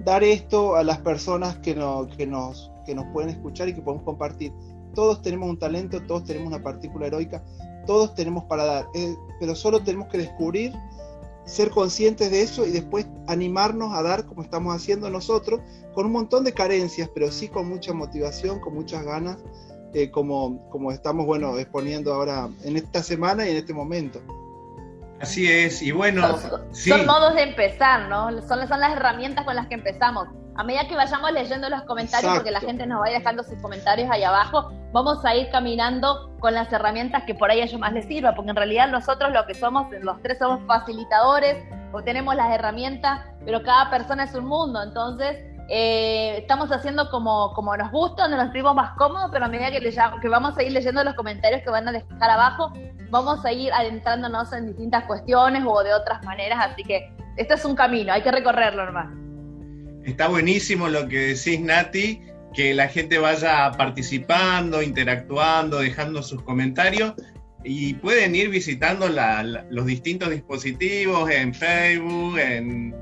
dar 0.04 0.25
esto 0.25 0.76
a 0.76 0.84
las 0.84 0.98
personas 0.98 1.56
que, 1.58 1.75
no, 1.75 2.08
que, 2.16 2.26
nos, 2.26 2.70
que 2.84 2.94
nos 2.94 3.06
pueden 3.12 3.30
escuchar 3.30 3.68
y 3.68 3.75
que 3.75 3.82
podemos 3.82 4.04
compartir. 4.04 4.52
Todos 4.94 5.22
tenemos 5.22 5.48
un 5.48 5.58
talento, 5.58 6.00
todos 6.02 6.25
tenemos 6.25 6.48
una 6.48 6.62
partícula 6.62 7.06
heroica, 7.06 7.44
todos 7.86 8.14
tenemos 8.14 8.44
para 8.44 8.64
dar, 8.64 8.86
eh, 8.94 9.14
pero 9.38 9.54
solo 9.54 9.82
tenemos 9.82 10.08
que 10.08 10.18
descubrir, 10.18 10.72
ser 11.44 11.70
conscientes 11.70 12.30
de 12.30 12.42
eso 12.42 12.66
y 12.66 12.72
después 12.72 13.06
animarnos 13.26 13.94
a 13.94 14.02
dar 14.02 14.26
como 14.26 14.42
estamos 14.42 14.75
haciendo 14.75 15.10
nosotros, 15.10 15.60
con 15.94 16.06
un 16.06 16.12
montón 16.12 16.44
de 16.44 16.52
carencias, 16.52 17.10
pero 17.14 17.30
sí 17.30 17.48
con 17.48 17.68
mucha 17.68 17.92
motivación, 17.92 18.58
con 18.60 18.75
muchas 18.75 19.04
ganas, 19.04 19.38
eh, 19.94 20.10
como, 20.10 20.68
como 20.70 20.92
estamos 20.92 21.25
bueno, 21.25 21.56
exponiendo 21.58 22.12
ahora 22.12 22.50
en 22.64 22.76
esta 22.76 23.02
semana 23.02 23.46
y 23.46 23.52
en 23.52 23.56
este 23.58 23.72
momento. 23.72 24.20
Así 25.20 25.50
es, 25.50 25.82
y 25.82 25.92
bueno. 25.92 26.38
Son, 26.73 27.06
modos 27.06 27.35
de 27.35 27.42
empezar, 27.42 28.08
¿no? 28.08 28.30
Son, 28.42 28.66
son 28.68 28.80
las 28.80 28.92
herramientas 28.92 29.44
con 29.44 29.56
las 29.56 29.66
que 29.66 29.75
empezamos. 29.75 30.28
A 30.56 30.64
medida 30.64 30.88
que 30.88 30.96
vayamos 30.96 31.32
leyendo 31.32 31.68
los 31.68 31.82
comentarios, 31.82 32.35
porque 32.35 32.50
la 32.50 32.61
gente 32.61 32.87
nos 32.87 33.02
va 33.02 33.11
dejando 33.11 33.42
sus 33.42 33.61
comentarios 33.61 34.11
ahí 34.11 34.23
abajo, 34.25 34.73
vamos 34.92 35.23
a 35.25 35.35
ir 35.35 35.50
caminando 35.50 36.35
con 36.40 36.54
las 36.54 36.73
herramientas 36.73 37.25
que 37.25 37.35
por 37.35 37.50
ahí 37.50 37.61
a 37.61 37.64
ellos 37.64 37.78
más 37.78 37.92
les 37.92 38.06
sirva, 38.06 38.35
porque 38.35 38.50
en 38.50 38.56
realidad 38.56 38.88
nosotros 38.88 39.32
lo 39.32 39.46
que 39.46 39.54
somos, 39.54 39.87
los 40.00 40.20
tres 40.23 40.38
somos 40.38 40.61
facilitadores, 40.66 41.62
o 41.92 42.02
tenemos 42.02 42.35
las 42.35 42.52
herramientas, 42.52 43.20
pero 43.44 43.62
cada 43.62 43.90
persona 43.90 44.25
es 44.25 44.35
un 44.35 44.46
mundo, 44.46 44.82
entonces 44.82 45.38
eh, 45.68 46.38
estamos 46.38 46.70
haciendo 46.70 47.11
como, 47.11 47.52
como 47.54 47.76
nos 47.76 47.90
gusta, 47.90 48.23
donde 48.23 48.37
nos 48.37 48.46
sentimos 48.46 48.75
más 48.75 48.96
cómodos, 48.96 49.30
pero 49.32 49.46
a 49.46 49.49
medida 49.49 49.70
que, 49.70 49.80
que 49.80 50.28
vamos 50.28 50.56
a 50.56 50.62
ir 50.62 50.73
leyendo 50.73 51.02
los 51.02 51.14
comentarios 51.14 51.62
que 51.62 51.70
van 51.70 51.88
a 51.88 51.92
dejar 51.92 52.30
abajo, 52.30 52.73
vamos 53.11 53.44
a 53.44 53.52
ir 53.52 53.73
adentrándonos 53.73 54.52
en 54.52 54.66
distintas 54.66 55.04
cuestiones 55.04 55.64
o 55.66 55.82
de 55.82 55.92
otras 55.92 56.23
maneras, 56.25 56.70
así 56.70 56.82
que 56.85 57.11
este 57.37 57.54
es 57.54 57.64
un 57.64 57.75
camino, 57.75 58.12
hay 58.12 58.23
que 58.23 58.30
recorrerlo 58.30 58.87
nomás. 58.87 59.08
Está 60.04 60.28
buenísimo 60.28 60.88
lo 60.88 61.08
que 61.08 61.35
decís, 61.35 61.61
Nati, 61.61 62.23
que 62.54 62.73
la 62.73 62.88
gente 62.88 63.18
vaya 63.18 63.73
participando, 63.73 64.82
interactuando, 64.82 65.80
dejando 65.80 66.23
sus 66.23 66.42
comentarios 66.42 67.14
y 67.64 67.94
pueden 67.94 68.37
ir 68.37 68.49
visitando 68.49 69.08
los 69.08 69.87
distintos 69.87 70.30
dispositivos 70.30 71.28
en 71.30 71.52
Facebook, 71.52 72.38
en, 72.38 72.94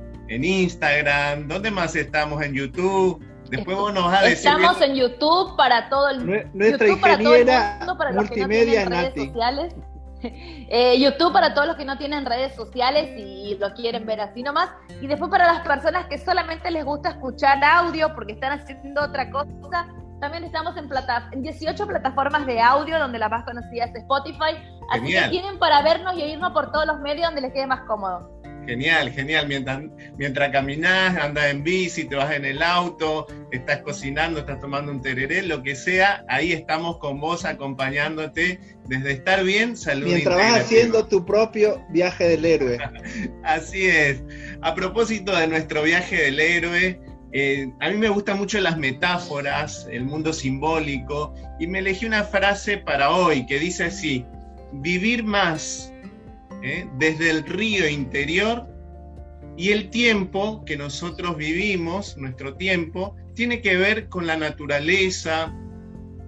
Instagram, 0.43 1.47
¿dónde 1.47 1.71
más 1.71 1.95
estamos? 1.95 2.43
En 2.43 2.55
YouTube. 2.55 3.23
Después 3.51 3.77
vos 3.77 3.93
nos 3.93 4.05
vas 4.05 4.23
a 4.23 4.25
decir. 4.25 4.51
Estamos 4.51 4.81
en 4.81 4.95
YouTube 4.95 5.57
para 5.57 5.89
todo 5.89 6.09
el 6.09 6.27
Nuestra 6.55 6.87
YouTube 6.89 6.99
ingeniera 6.99 7.79
para 7.81 7.95
para 7.97 8.13
multimedia, 8.13 8.85
redes 8.87 9.15
sociales. 9.15 9.75
Eh, 10.27 10.99
YouTube 10.99 11.35
para 11.35 11.53
todos 11.53 11.67
los 11.67 11.77
que 11.77 11.85
no 11.85 11.99
tienen 11.99 12.25
redes 12.25 12.55
sociales 12.55 13.11
y 13.15 13.59
lo 13.61 13.75
quieren 13.75 14.07
ver 14.07 14.23
así 14.23 14.43
nomás. 14.43 14.71
Y 15.03 15.07
después 15.07 15.31
para 15.31 15.45
las 15.53 15.61
personas 15.61 16.07
que 16.07 16.17
solamente 16.17 16.71
les 16.71 16.83
gusta 16.83 17.11
escuchar 17.11 17.63
audio 17.63 18.15
porque 18.15 18.33
están 18.33 18.59
haciendo 18.59 19.03
otra 19.03 19.31
cosa. 19.31 19.87
También 20.23 20.45
estamos 20.45 20.79
en, 20.79 20.89
plata 20.89 21.29
en 21.33 21.43
18 21.43 21.87
plataformas 21.87 22.47
de 22.47 22.59
audio, 22.59 22.99
donde 22.99 23.19
la 23.19 23.29
más 23.29 23.45
conocida 23.45 23.85
es 23.85 23.95
Spotify. 23.95 24.57
Así 24.91 25.13
que 25.13 25.29
tienen 25.29 25.59
para 25.59 25.83
vernos 25.83 26.17
y 26.17 26.23
oírnos 26.23 26.53
por 26.53 26.73
todos 26.73 26.87
los 26.87 26.99
medios 27.01 27.27
donde 27.27 27.43
les 27.43 27.53
quede 27.53 27.67
más 27.67 27.83
cómodo. 27.83 28.34
Genial, 28.67 29.11
genial. 29.13 29.49
Mientras, 29.49 29.83
mientras 30.17 30.51
caminas, 30.51 31.17
andas 31.17 31.47
en 31.51 31.63
bici, 31.63 32.05
te 32.05 32.17
vas 32.17 32.33
en 32.35 32.45
el 32.45 32.63
auto, 32.63 33.27
estás 33.53 33.83
cocinando, 33.83 34.41
estás 34.41 34.61
tomando 34.61 34.93
un 34.93 35.03
tereré, 35.03 35.43
lo 35.43 35.63
que 35.63 35.75
sea, 35.77 36.25
ahí 36.29 36.53
estamos 36.53 36.99
con 36.99 37.21
vos 37.21 37.45
acompañándote 37.45 38.61
desde 38.87 39.13
estar 39.13 39.45
bien, 39.45 39.77
salud. 39.77 40.07
Mientras 40.07 40.37
vas 40.37 40.61
haciendo 40.61 41.07
tu 41.07 41.25
propio 41.25 41.85
viaje 41.91 42.29
del 42.29 42.45
héroe. 42.45 42.79
Así 43.45 43.87
es. 43.87 44.23
A 44.63 44.75
propósito 44.75 45.37
de 45.37 45.47
nuestro 45.47 45.83
viaje 45.83 46.17
del 46.17 46.41
héroe, 46.41 47.01
eh, 47.33 47.69
a 47.81 47.91
mí 47.91 47.97
me 47.97 48.09
gustan 48.09 48.39
mucho 48.39 48.61
las 48.61 48.79
metáforas, 48.79 49.89
el 49.91 50.05
mundo 50.05 50.33
simbólico, 50.33 51.35
y 51.59 51.67
me 51.67 51.81
elegí 51.81 52.07
una 52.07 52.25
frase 52.25 52.79
para 52.79 53.11
hoy 53.11 53.47
que 53.47 53.59
dice 53.59 53.85
así, 53.85 54.25
vivir 54.73 55.25
más 55.25 55.94
¿eh? 56.65 56.89
desde 56.99 57.31
el 57.31 57.45
río 57.45 57.89
interior 57.89 58.67
y 59.57 59.71
el 59.71 59.91
tiempo 59.91 60.65
que 60.65 60.77
nosotros 60.77 61.37
vivimos, 61.37 62.17
nuestro 62.17 62.57
tiempo, 62.57 63.15
tiene 63.35 63.61
que 63.61 63.77
ver 63.77 64.09
con 64.09 64.27
la 64.27 64.37
naturaleza, 64.37 65.55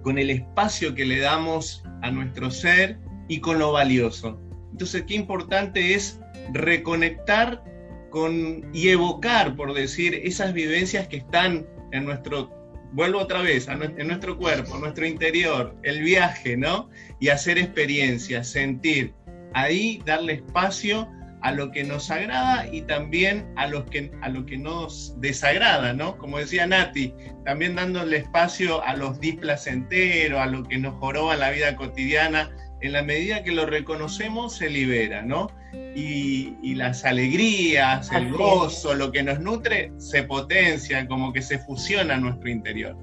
con 0.03 0.17
el 0.17 0.29
espacio 0.29 0.95
que 0.95 1.05
le 1.05 1.19
damos 1.19 1.83
a 2.01 2.11
nuestro 2.11 2.51
ser 2.51 2.99
y 3.27 3.39
con 3.39 3.59
lo 3.59 3.73
valioso. 3.73 4.39
Entonces, 4.71 5.03
qué 5.07 5.15
importante 5.15 5.95
es 5.95 6.19
reconectar 6.53 7.63
con, 8.11 8.69
y 8.73 8.89
evocar, 8.89 9.55
por 9.55 9.73
decir, 9.73 10.21
esas 10.23 10.53
vivencias 10.53 11.07
que 11.07 11.17
están 11.17 11.67
en 11.91 12.05
nuestro, 12.05 12.49
vuelvo 12.93 13.19
otra 13.19 13.41
vez, 13.41 13.67
en 13.67 14.07
nuestro 14.07 14.37
cuerpo, 14.37 14.75
en 14.75 14.81
nuestro 14.81 15.05
interior, 15.05 15.75
el 15.83 16.03
viaje, 16.03 16.55
¿no? 16.55 16.89
Y 17.19 17.29
hacer 17.29 17.57
experiencias, 17.57 18.47
sentir. 18.47 19.13
Ahí 19.57 20.03
darle 20.05 20.33
espacio 20.33 21.09
a 21.41 21.51
lo 21.51 21.71
que 21.71 21.83
nos 21.83 22.11
agrada 22.11 22.67
y 22.71 22.83
también 22.83 23.51
a, 23.55 23.65
los 23.65 23.85
que, 23.85 24.11
a 24.21 24.29
lo 24.29 24.45
que 24.45 24.55
nos 24.55 25.19
desagrada, 25.19 25.93
¿no? 25.93 26.15
Como 26.19 26.37
decía 26.37 26.67
Nati, 26.67 27.11
también 27.43 27.75
dándole 27.75 28.17
espacio 28.17 28.83
a 28.83 28.95
los 28.95 29.19
displacenteros, 29.19 30.39
a 30.39 30.45
lo 30.45 30.61
que 30.61 30.77
nos 30.77 30.93
joroba 30.99 31.35
la 31.35 31.49
vida 31.49 31.75
cotidiana, 31.75 32.51
en 32.81 32.91
la 32.91 33.01
medida 33.01 33.41
que 33.41 33.51
lo 33.51 33.65
reconocemos 33.65 34.57
se 34.57 34.69
libera, 34.69 35.23
¿no? 35.23 35.49
Y, 35.95 36.75
las 36.75 37.03
alegrías, 37.03 38.11
el 38.11 38.31
gozo, 38.31 38.93
lo 38.93 39.11
que 39.11 39.23
nos 39.23 39.39
nutre, 39.39 39.91
se 39.97 40.21
potencia, 40.21 41.07
como 41.07 41.33
que 41.33 41.41
se 41.41 41.57
fusiona 41.57 42.13
en 42.13 42.21
nuestro 42.21 42.49
interior. 42.49 42.95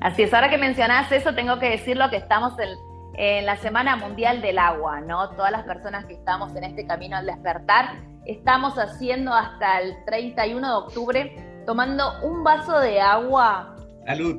Así 0.00 0.22
es, 0.22 0.32
ahora 0.32 0.48
que 0.48 0.56
mencionás 0.56 1.12
eso, 1.12 1.34
tengo 1.34 1.58
que 1.58 1.68
decir 1.68 1.98
lo 1.98 2.08
que 2.08 2.16
estamos 2.16 2.58
en 2.58 2.70
en 3.16 3.46
la 3.46 3.56
Semana 3.56 3.96
Mundial 3.96 4.40
del 4.40 4.58
Agua, 4.58 5.00
¿no? 5.00 5.30
Todas 5.30 5.52
las 5.52 5.64
personas 5.64 6.04
que 6.06 6.14
estamos 6.14 6.54
en 6.56 6.64
este 6.64 6.86
camino 6.86 7.16
al 7.16 7.26
despertar, 7.26 8.00
estamos 8.26 8.74
haciendo 8.74 9.32
hasta 9.32 9.80
el 9.80 10.04
31 10.04 10.66
de 10.66 10.74
octubre, 10.74 11.62
tomando 11.66 12.20
un 12.22 12.42
vaso 12.42 12.78
de 12.78 13.00
agua 13.00 13.76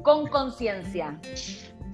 con 0.04 0.28
conciencia. 0.28 1.20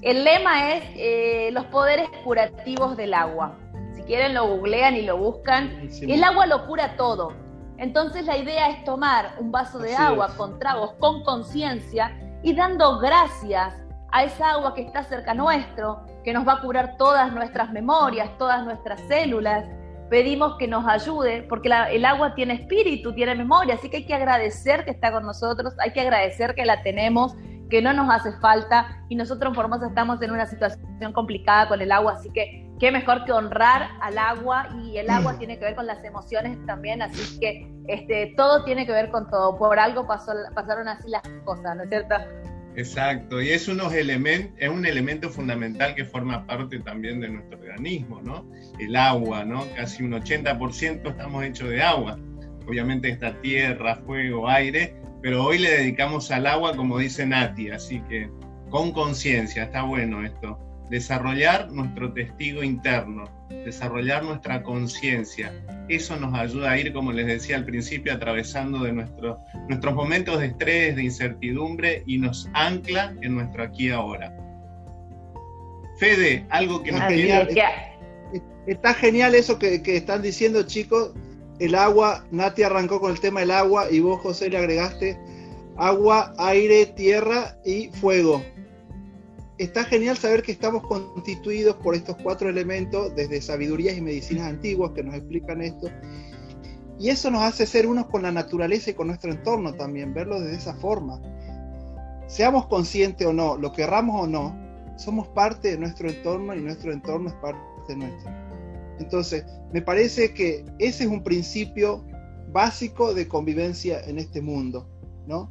El 0.01 0.23
lema 0.23 0.73
es 0.73 0.83
eh, 0.95 1.49
los 1.53 1.65
poderes 1.65 2.09
curativos 2.23 2.97
del 2.97 3.13
agua. 3.13 3.57
Si 3.95 4.01
quieren 4.03 4.33
lo 4.33 4.47
googlean 4.47 4.95
y 4.95 5.03
lo 5.03 5.17
buscan. 5.17 5.87
El 6.01 6.23
agua 6.23 6.47
lo 6.47 6.65
cura 6.65 6.95
todo. 6.95 7.33
Entonces 7.77 8.25
la 8.25 8.37
idea 8.37 8.69
es 8.69 8.83
tomar 8.83 9.35
un 9.39 9.51
vaso 9.51 9.79
de 9.79 9.95
agua 9.95 10.35
con 10.37 10.59
tragos, 10.59 10.93
con 10.99 11.23
conciencia 11.23 12.17
y 12.43 12.53
dando 12.53 12.99
gracias 12.99 13.80
a 14.11 14.23
esa 14.23 14.51
agua 14.51 14.73
que 14.73 14.81
está 14.81 15.03
cerca 15.03 15.33
nuestro, 15.33 16.05
que 16.23 16.33
nos 16.33 16.47
va 16.47 16.53
a 16.53 16.61
curar 16.61 16.97
todas 16.97 17.31
nuestras 17.33 17.71
memorias, 17.71 18.29
todas 18.37 18.63
nuestras 18.63 18.99
células. 19.07 19.65
Pedimos 20.09 20.57
que 20.57 20.67
nos 20.67 20.85
ayude, 20.85 21.43
porque 21.43 21.69
el 21.91 22.03
agua 22.03 22.35
tiene 22.35 22.55
espíritu, 22.55 23.13
tiene 23.13 23.33
memoria, 23.35 23.75
así 23.75 23.89
que 23.89 23.97
hay 23.97 24.05
que 24.05 24.13
agradecer 24.13 24.83
que 24.83 24.91
está 24.91 25.11
con 25.11 25.25
nosotros, 25.25 25.73
hay 25.79 25.91
que 25.93 26.01
agradecer 26.01 26.53
que 26.53 26.65
la 26.65 26.83
tenemos, 26.83 27.33
que 27.69 27.81
no 27.81 27.93
nos 27.93 28.13
hace 28.13 28.33
falta, 28.39 28.97
y 29.07 29.15
nosotros 29.15 29.51
en 29.51 29.55
Formosa 29.55 29.87
estamos 29.87 30.21
en 30.21 30.31
una 30.31 30.45
situación 30.45 31.13
complicada 31.13 31.69
con 31.69 31.81
el 31.81 31.93
agua, 31.93 32.15
así 32.19 32.29
que 32.33 32.69
qué 32.77 32.91
mejor 32.91 33.23
que 33.23 33.31
honrar 33.31 33.87
al 34.01 34.17
agua, 34.17 34.67
y 34.83 34.97
el 34.97 35.09
agua 35.09 35.37
tiene 35.37 35.57
que 35.57 35.63
ver 35.63 35.75
con 35.75 35.87
las 35.87 36.03
emociones 36.03 36.57
también, 36.65 37.01
así 37.01 37.39
que 37.39 37.71
este, 37.87 38.33
todo 38.35 38.65
tiene 38.65 38.85
que 38.85 38.91
ver 38.91 39.11
con 39.11 39.29
todo, 39.29 39.57
por 39.57 39.79
algo 39.79 40.05
pasó, 40.05 40.33
pasaron 40.53 40.89
así 40.89 41.09
las 41.09 41.23
cosas, 41.45 41.77
¿no 41.77 41.83
es 41.83 41.89
cierto? 41.89 42.15
Exacto, 42.75 43.41
y 43.41 43.49
es, 43.49 43.67
unos 43.67 43.93
es 43.93 44.69
un 44.69 44.85
elemento 44.85 45.29
fundamental 45.29 45.93
que 45.93 46.05
forma 46.05 46.47
parte 46.47 46.79
también 46.79 47.19
de 47.19 47.27
nuestro 47.27 47.59
organismo, 47.59 48.21
¿no? 48.21 48.49
El 48.79 48.95
agua, 48.95 49.43
¿no? 49.43 49.67
Casi 49.75 50.03
un 50.03 50.13
80% 50.13 51.09
estamos 51.09 51.43
hechos 51.43 51.69
de 51.69 51.81
agua. 51.81 52.17
Obviamente 52.65 53.09
está 53.09 53.39
tierra, 53.41 53.95
fuego, 54.05 54.47
aire, 54.47 54.95
pero 55.21 55.43
hoy 55.43 55.57
le 55.57 55.69
dedicamos 55.69 56.31
al 56.31 56.47
agua 56.47 56.75
como 56.75 56.97
dice 56.97 57.25
Nati, 57.25 57.69
así 57.71 58.01
que 58.07 58.29
con 58.69 58.93
conciencia, 58.93 59.63
está 59.63 59.83
bueno 59.83 60.23
esto 60.23 60.57
desarrollar 60.91 61.71
nuestro 61.71 62.11
testigo 62.11 62.61
interno, 62.63 63.23
desarrollar 63.63 64.23
nuestra 64.25 64.61
conciencia. 64.61 65.53
Eso 65.87 66.17
nos 66.17 66.37
ayuda 66.37 66.71
a 66.71 66.77
ir, 66.77 66.91
como 66.91 67.13
les 67.13 67.27
decía 67.27 67.55
al 67.55 67.65
principio, 67.65 68.13
atravesando 68.13 68.83
de 68.83 68.91
nuestro, 68.91 69.39
nuestros 69.69 69.95
momentos 69.95 70.39
de 70.41 70.47
estrés, 70.47 70.97
de 70.97 71.03
incertidumbre 71.03 72.03
y 72.05 72.17
nos 72.17 72.49
ancla 72.53 73.15
en 73.21 73.35
nuestro 73.35 73.63
aquí 73.63 73.87
y 73.87 73.91
ahora. 73.91 74.35
Fede, 75.97 76.45
algo 76.49 76.83
que 76.83 76.91
nos 76.91 77.03
genial, 77.03 77.47
Está 78.67 78.93
genial 78.93 79.33
eso 79.33 79.57
que, 79.57 79.81
que 79.81 79.95
están 79.95 80.21
diciendo, 80.21 80.63
chicos. 80.63 81.13
El 81.59 81.73
agua, 81.73 82.25
Nati 82.31 82.63
arrancó 82.63 82.99
con 82.99 83.11
el 83.11 83.19
tema 83.19 83.39
del 83.39 83.51
agua 83.51 83.87
y 83.89 84.01
vos, 84.01 84.19
José, 84.19 84.49
le 84.49 84.57
agregaste 84.57 85.17
agua, 85.77 86.33
aire, 86.37 86.85
tierra 86.85 87.55
y 87.63 87.87
fuego 87.93 88.43
está 89.63 89.83
genial 89.83 90.17
saber 90.17 90.41
que 90.41 90.51
estamos 90.51 90.81
constituidos 90.83 91.75
por 91.77 91.95
estos 91.95 92.15
cuatro 92.23 92.49
elementos 92.49 93.13
desde 93.15 93.41
sabidurías 93.41 93.97
y 93.97 94.01
medicinas 94.01 94.47
antiguas 94.47 94.91
que 94.91 95.03
nos 95.03 95.15
explican 95.15 95.61
esto. 95.61 95.87
Y 96.99 97.09
eso 97.09 97.31
nos 97.31 97.43
hace 97.43 97.65
ser 97.65 97.87
unos 97.87 98.07
con 98.07 98.21
la 98.23 98.31
naturaleza 98.31 98.91
y 98.91 98.93
con 98.93 99.07
nuestro 99.07 99.31
entorno 99.31 99.73
también, 99.73 100.13
verlo 100.13 100.39
de 100.39 100.55
esa 100.55 100.73
forma. 100.75 101.21
Seamos 102.27 102.67
conscientes 102.67 103.25
o 103.27 103.33
no, 103.33 103.57
lo 103.57 103.71
querramos 103.71 104.23
o 104.23 104.27
no, 104.27 104.55
somos 104.97 105.27
parte 105.29 105.71
de 105.71 105.77
nuestro 105.77 106.09
entorno 106.09 106.55
y 106.55 106.61
nuestro 106.61 106.91
entorno 106.91 107.29
es 107.29 107.35
parte 107.35 107.95
nuestro. 107.95 108.31
Entonces, 108.99 109.45
me 109.73 109.81
parece 109.81 110.33
que 110.33 110.63
ese 110.79 111.03
es 111.03 111.09
un 111.09 111.23
principio 111.23 112.05
básico 112.51 113.13
de 113.13 113.27
convivencia 113.27 114.01
en 114.01 114.19
este 114.19 114.41
mundo, 114.41 114.87
¿no? 115.27 115.49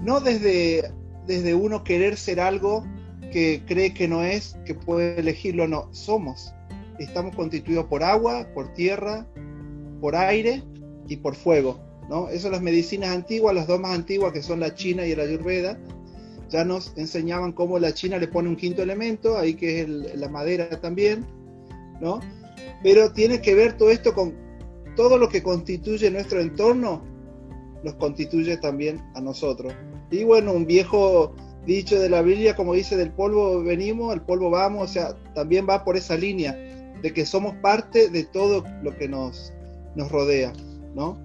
No 0.00 0.20
desde, 0.20 0.92
desde 1.26 1.54
uno 1.54 1.84
querer 1.84 2.16
ser 2.16 2.40
algo 2.40 2.84
que 3.32 3.62
cree 3.66 3.94
que 3.94 4.08
no 4.08 4.22
es, 4.22 4.56
que 4.64 4.74
puede 4.74 5.20
elegirlo, 5.20 5.66
no, 5.68 5.88
somos. 5.92 6.54
Estamos 6.98 7.34
constituidos 7.34 7.86
por 7.86 8.02
agua, 8.02 8.46
por 8.54 8.72
tierra, 8.74 9.26
por 10.00 10.16
aire 10.16 10.62
y 11.08 11.16
por 11.16 11.34
fuego. 11.34 11.80
¿no? 12.08 12.28
Esas 12.28 12.52
las 12.52 12.62
medicinas 12.62 13.10
antiguas, 13.10 13.54
las 13.54 13.66
dos 13.66 13.80
más 13.80 13.94
antiguas 13.94 14.32
que 14.32 14.42
son 14.42 14.60
la 14.60 14.74
China 14.74 15.06
y 15.06 15.14
la 15.14 15.24
Ayurveda. 15.24 15.78
Ya 16.50 16.64
nos 16.64 16.92
enseñaban 16.96 17.52
cómo 17.52 17.78
la 17.78 17.94
China 17.94 18.18
le 18.18 18.28
pone 18.28 18.48
un 18.48 18.56
quinto 18.56 18.82
elemento, 18.82 19.38
ahí 19.38 19.54
que 19.54 19.80
es 19.80 19.88
la 19.88 20.28
madera 20.28 20.68
también, 20.80 21.26
¿no? 22.00 22.20
Pero 22.82 23.12
tiene 23.12 23.40
que 23.40 23.54
ver 23.54 23.76
todo 23.76 23.90
esto 23.90 24.14
con 24.14 24.34
todo 24.94 25.18
lo 25.18 25.28
que 25.28 25.42
constituye 25.42 26.10
nuestro 26.10 26.40
entorno, 26.40 27.02
los 27.82 27.94
constituye 27.94 28.56
también 28.58 29.02
a 29.14 29.20
nosotros. 29.20 29.72
Y 30.10 30.24
bueno, 30.24 30.52
un 30.52 30.66
viejo 30.66 31.34
dicho 31.64 31.98
de 31.98 32.08
la 32.08 32.22
Biblia, 32.22 32.54
como 32.54 32.74
dice, 32.74 32.96
del 32.96 33.10
polvo 33.10 33.62
venimos, 33.62 34.12
al 34.12 34.22
polvo 34.22 34.50
vamos, 34.50 34.90
o 34.90 34.92
sea, 34.92 35.14
también 35.34 35.66
va 35.68 35.84
por 35.84 35.96
esa 35.96 36.16
línea 36.16 36.52
de 36.52 37.12
que 37.12 37.26
somos 37.26 37.54
parte 37.56 38.08
de 38.08 38.24
todo 38.24 38.64
lo 38.82 38.96
que 38.96 39.08
nos, 39.08 39.52
nos 39.94 40.10
rodea, 40.10 40.52
¿no? 40.94 41.18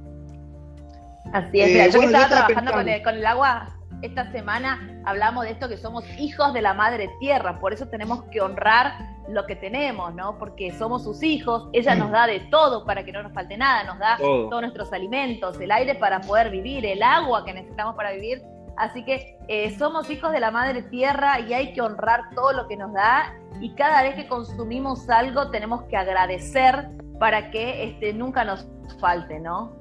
Así 1.34 1.62
es, 1.62 1.70
eh, 1.70 1.92
yo 1.92 2.00
que 2.00 2.06
estaba 2.08 2.28
trabajando 2.28 2.72
con 2.72 2.90
el, 2.90 3.04
con 3.04 3.16
el, 3.16 3.26
agua 3.26 3.76
esta 4.02 4.32
semana, 4.32 5.02
hablamos 5.06 5.44
de 5.44 5.52
esto 5.52 5.68
que 5.70 5.78
somos 5.78 6.04
hijos 6.18 6.54
de 6.54 6.62
la 6.62 6.74
madre 6.74 7.10
tierra, 7.20 7.60
por 7.60 7.74
eso 7.74 7.88
tenemos 7.88 8.24
que 8.26 8.42
honrar 8.42 8.94
lo 9.30 9.46
que 9.46 9.56
tenemos, 9.56 10.14
¿no? 10.16 10.38
Porque 10.40 10.72
somos 10.72 11.04
sus 11.04 11.22
hijos, 11.22 11.70
ella 11.74 11.96
nos 11.96 12.12
da 12.12 12.26
de 12.26 12.40
todo 12.52 12.86
para 12.86 13.04
que 13.04 13.12
no 13.12 13.22
nos 13.22 13.34
falte 13.34 13.58
nada, 13.58 13.84
nos 13.84 14.00
da 14.00 14.18
todos 14.18 14.62
nuestros 14.62 14.92
alimentos, 14.92 15.60
el 15.60 15.72
aire 15.72 15.96
para 15.96 16.22
poder 16.22 16.50
vivir, 16.50 16.86
el 16.86 17.04
agua 17.04 17.46
que 17.46 17.54
necesitamos 17.54 17.96
para 17.96 18.12
vivir, 18.12 18.42
Así 18.80 19.04
que 19.04 19.38
eh, 19.50 19.76
somos 19.78 20.10
hijos 20.10 20.32
de 20.32 20.40
la 20.40 20.52
madre 20.52 20.84
tierra 20.84 21.42
y 21.42 21.54
hay 21.54 21.74
que 21.74 21.82
honrar 21.82 22.34
todo 22.34 22.54
lo 22.54 22.68
que 22.70 22.78
nos 22.78 22.94
da 22.94 23.36
y 23.60 23.76
cada 23.76 24.02
vez 24.04 24.16
que 24.16 24.26
consumimos 24.26 25.10
algo 25.10 25.52
tenemos 25.52 25.84
que 25.90 25.98
agradecer 25.98 26.88
para 27.20 27.52
que 27.52 27.84
este, 27.84 28.14
nunca 28.14 28.46
nos 28.46 28.66
falte, 29.02 29.38
¿no? 29.38 29.78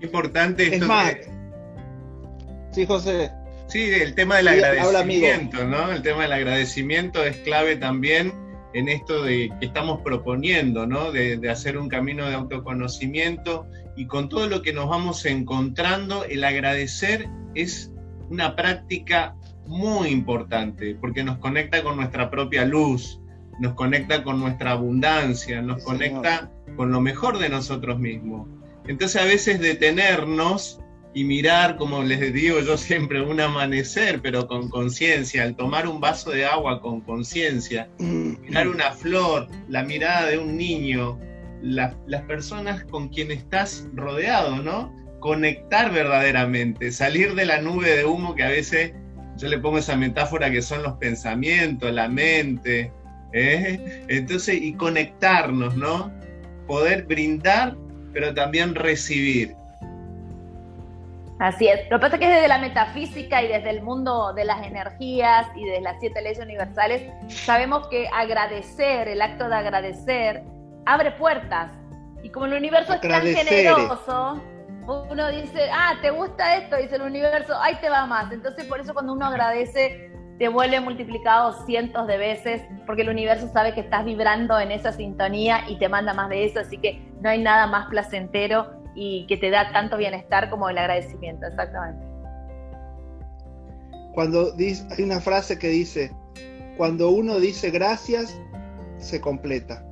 Importante 0.00 0.62
esto. 0.64 0.76
Es 0.76 0.86
más, 0.86 1.14
sí, 2.70 2.86
José. 2.86 3.30
Sí, 3.66 3.90
el 3.92 4.14
tema 4.14 4.38
del 4.38 4.48
agradecimiento, 4.48 5.64
¿no? 5.64 5.92
El 5.92 6.00
tema 6.00 6.22
del 6.22 6.32
agradecimiento 6.32 7.22
es 7.22 7.36
clave 7.38 7.76
también 7.76 8.32
en 8.72 8.88
esto 8.88 9.24
de 9.24 9.52
que 9.60 9.66
estamos 9.66 10.00
proponiendo, 10.00 10.86
¿no? 10.86 11.12
De, 11.12 11.36
de, 11.36 11.50
hacer 11.50 11.76
un 11.76 11.90
camino 11.90 12.26
de 12.26 12.34
autoconocimiento 12.34 13.66
y 13.94 14.06
con 14.06 14.30
todo 14.30 14.48
lo 14.48 14.62
que 14.62 14.72
nos 14.72 14.88
vamos 14.88 15.26
encontrando, 15.26 16.24
el 16.24 16.44
agradecer 16.44 17.28
es 17.54 17.91
una 18.32 18.56
práctica 18.56 19.36
muy 19.66 20.08
importante 20.08 20.96
porque 20.98 21.22
nos 21.22 21.36
conecta 21.36 21.82
con 21.82 21.96
nuestra 21.96 22.30
propia 22.30 22.64
luz, 22.64 23.20
nos 23.60 23.74
conecta 23.74 24.24
con 24.24 24.40
nuestra 24.40 24.72
abundancia, 24.72 25.60
nos 25.60 25.84
conecta 25.84 26.50
con 26.76 26.90
lo 26.90 27.00
mejor 27.02 27.38
de 27.38 27.50
nosotros 27.50 27.98
mismos. 27.98 28.48
Entonces 28.86 29.20
a 29.20 29.26
veces 29.26 29.60
detenernos 29.60 30.80
y 31.14 31.24
mirar, 31.24 31.76
como 31.76 32.02
les 32.02 32.32
digo 32.32 32.60
yo 32.60 32.78
siempre, 32.78 33.20
un 33.20 33.38
amanecer, 33.38 34.22
pero 34.22 34.48
con 34.48 34.70
conciencia, 34.70 35.42
al 35.42 35.54
tomar 35.54 35.86
un 35.86 36.00
vaso 36.00 36.30
de 36.30 36.46
agua 36.46 36.80
con 36.80 37.02
conciencia, 37.02 37.90
mirar 37.98 38.66
una 38.66 38.92
flor, 38.92 39.46
la 39.68 39.84
mirada 39.84 40.28
de 40.28 40.38
un 40.38 40.56
niño, 40.56 41.20
las 41.60 42.22
personas 42.26 42.82
con 42.84 43.10
quienes 43.10 43.38
estás 43.40 43.86
rodeado, 43.92 44.56
¿no? 44.62 45.01
Conectar 45.22 45.92
verdaderamente, 45.92 46.90
salir 46.90 47.34
de 47.34 47.46
la 47.46 47.62
nube 47.62 47.96
de 47.96 48.04
humo 48.04 48.34
que 48.34 48.42
a 48.42 48.48
veces 48.48 48.92
yo 49.36 49.48
le 49.48 49.56
pongo 49.58 49.78
esa 49.78 49.96
metáfora 49.96 50.50
que 50.50 50.60
son 50.60 50.82
los 50.82 50.94
pensamientos, 50.94 51.90
la 51.92 52.08
mente, 52.08 52.92
¿eh? 53.32 54.04
entonces, 54.08 54.60
y 54.60 54.74
conectarnos, 54.74 55.76
¿no? 55.76 56.12
poder 56.66 57.04
brindar, 57.04 57.76
pero 58.12 58.34
también 58.34 58.74
recibir. 58.74 59.54
Así 61.38 61.68
es. 61.68 61.80
Lo 61.90 61.98
que 61.98 62.02
pasa 62.02 62.16
es 62.16 62.20
que 62.20 62.28
desde 62.28 62.48
la 62.48 62.58
metafísica 62.58 63.42
y 63.42 63.48
desde 63.48 63.70
el 63.70 63.82
mundo 63.82 64.32
de 64.32 64.44
las 64.44 64.66
energías 64.66 65.46
y 65.56 65.64
de 65.64 65.80
las 65.80 65.96
siete 66.00 66.20
leyes 66.20 66.38
universales, 66.38 67.02
sabemos 67.28 67.88
que 67.88 68.08
agradecer, 68.12 69.08
el 69.08 69.22
acto 69.22 69.48
de 69.48 69.54
agradecer, 69.54 70.42
abre 70.84 71.12
puertas. 71.12 71.70
Y 72.22 72.30
como 72.30 72.46
el 72.46 72.54
universo 72.54 72.94
es 72.94 73.00
tan 73.00 73.22
generoso, 73.22 74.40
uno 74.86 75.28
dice, 75.30 75.68
ah, 75.72 75.94
¿te 76.00 76.10
gusta 76.10 76.56
esto? 76.56 76.76
Dice 76.76 76.96
el 76.96 77.02
universo, 77.02 77.54
ahí 77.60 77.76
te 77.80 77.88
va 77.88 78.06
más. 78.06 78.32
Entonces, 78.32 78.64
por 78.66 78.80
eso 78.80 78.92
cuando 78.92 79.12
uno 79.12 79.26
agradece, 79.26 80.10
te 80.38 80.48
vuelve 80.48 80.80
multiplicado 80.80 81.64
cientos 81.66 82.06
de 82.06 82.16
veces, 82.16 82.62
porque 82.86 83.02
el 83.02 83.10
universo 83.10 83.48
sabe 83.52 83.74
que 83.74 83.80
estás 83.80 84.04
vibrando 84.04 84.58
en 84.58 84.72
esa 84.72 84.92
sintonía 84.92 85.64
y 85.68 85.78
te 85.78 85.88
manda 85.88 86.14
más 86.14 86.28
de 86.28 86.46
eso. 86.46 86.60
Así 86.60 86.78
que 86.78 87.00
no 87.20 87.30
hay 87.30 87.42
nada 87.42 87.66
más 87.66 87.88
placentero 87.88 88.82
y 88.94 89.26
que 89.26 89.36
te 89.36 89.50
da 89.50 89.72
tanto 89.72 89.96
bienestar 89.96 90.50
como 90.50 90.68
el 90.68 90.78
agradecimiento, 90.78 91.46
exactamente. 91.46 92.04
Cuando 94.14 94.52
dice, 94.52 94.86
hay 94.90 95.04
una 95.04 95.20
frase 95.20 95.58
que 95.58 95.68
dice, 95.68 96.12
cuando 96.76 97.10
uno 97.10 97.38
dice 97.38 97.70
gracias, 97.70 98.38
se 98.98 99.20
completa. 99.20 99.84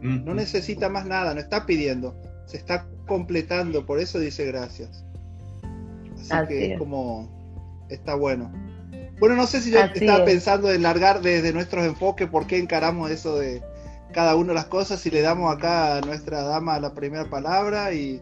No 0.00 0.34
necesita 0.34 0.88
más 0.88 1.06
nada, 1.06 1.34
no 1.34 1.40
está 1.40 1.66
pidiendo, 1.66 2.14
se 2.46 2.58
está 2.58 2.86
completando, 3.08 3.84
por 3.84 3.98
eso 3.98 4.20
dice 4.20 4.46
gracias. 4.46 5.04
Así, 6.30 6.48
que 6.48 6.72
es 6.72 6.78
como, 6.78 7.28
está 7.88 8.14
bueno. 8.14 8.52
Bueno, 9.18 9.34
no 9.34 9.46
sé 9.48 9.60
si 9.60 9.72
yo 9.72 9.80
estaba 9.80 10.24
pensando 10.24 10.70
en 10.70 10.82
largar 10.82 11.20
desde 11.20 11.52
nuestros 11.52 11.84
enfoques 11.84 12.28
por 12.28 12.46
qué 12.46 12.58
encaramos 12.58 13.10
eso 13.10 13.36
de 13.36 13.60
cada 14.12 14.36
uno 14.36 14.48
de 14.48 14.54
las 14.54 14.66
cosas 14.66 15.04
y 15.06 15.10
le 15.10 15.22
damos 15.22 15.54
acá 15.54 15.96
a 15.96 16.00
nuestra 16.02 16.42
dama 16.42 16.78
la 16.78 16.94
primera 16.94 17.28
palabra 17.28 17.92
y 17.92 18.20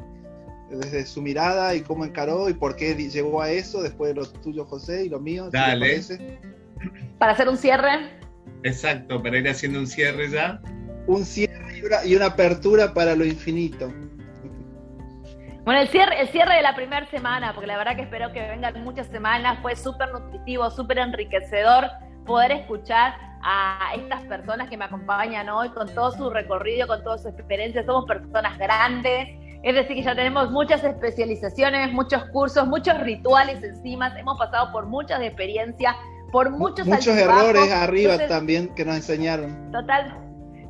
desde 0.71 1.07
su 1.07 1.23
mirada 1.23 1.75
y 1.75 1.83
cómo 1.83 2.05
encaró 2.05 2.49
y 2.49 2.55
por 2.55 2.77
qué 2.77 2.95
llegó 2.95 3.43
a 3.43 3.51
eso 3.51 3.83
después 3.83 4.15
de 4.15 4.21
lo 4.21 4.29
tuyo 4.29 4.65
José 4.65 5.05
y 5.05 5.09
lo 5.09 5.21
mío. 5.21 5.51
Dale. 5.51 6.01
para 7.19 7.33
hacer 7.33 7.49
un 7.49 7.59
cierre. 7.59 8.11
Exacto, 8.63 9.23
para 9.23 9.39
ir 9.39 9.49
haciendo 9.49 9.79
un 9.79 9.87
cierre 9.87 10.31
ya. 10.31 10.61
Un 11.07 11.25
cierre 11.25 11.79
y 11.79 11.85
una, 11.85 12.05
y 12.05 12.17
una 12.17 12.27
apertura 12.27 12.95
para 12.95 13.15
lo 13.15 13.25
infinito. 13.25 13.93
Bueno, 15.67 15.81
el 15.81 15.89
cierre, 15.89 16.21
el 16.21 16.29
cierre 16.29 16.55
de 16.55 16.63
la 16.63 16.77
primera 16.77 17.05
semana, 17.11 17.53
porque 17.53 17.67
la 17.67 17.77
verdad 17.77 17.97
que 17.97 18.03
espero 18.03 18.33
que 18.33 18.41
vengan 18.41 18.85
muchas 18.85 19.09
semanas, 19.09 19.59
fue 19.63 19.75
súper 19.75 20.13
nutritivo, 20.13 20.71
súper 20.71 20.99
enriquecedor 20.99 21.91
poder 22.25 22.53
escuchar 22.53 23.15
a 23.43 23.95
estas 23.97 24.23
personas 24.27 24.71
que 24.71 24.77
me 24.77 24.85
acompañan 24.85 25.49
hoy 25.49 25.71
con 25.71 25.93
todo 25.93 26.13
su 26.13 26.31
recorrido, 26.31 26.87
con 26.87 27.03
toda 27.03 27.19
su 27.19 27.27
experiencia. 27.27 27.85
Somos 27.85 28.05
personas 28.05 28.57
grandes, 28.59 29.29
es 29.65 29.75
decir, 29.75 29.97
que 29.97 30.03
ya 30.05 30.15
tenemos 30.15 30.53
muchas 30.53 30.85
especializaciones, 30.85 31.93
muchos 31.93 32.23
cursos, 32.27 32.65
muchos 32.69 33.01
rituales 33.01 33.61
encima, 33.65 34.17
hemos 34.17 34.39
pasado 34.39 34.71
por 34.71 34.87
muchas 34.87 35.21
experiencias, 35.21 35.97
por 36.31 36.49
muchos 36.51 36.87
Muchos 36.87 37.09
errores 37.09 37.73
arriba 37.73 38.19
también 38.29 38.73
que 38.77 38.85
nos 38.85 38.95
enseñaron. 38.95 39.73
Total, 39.73 40.26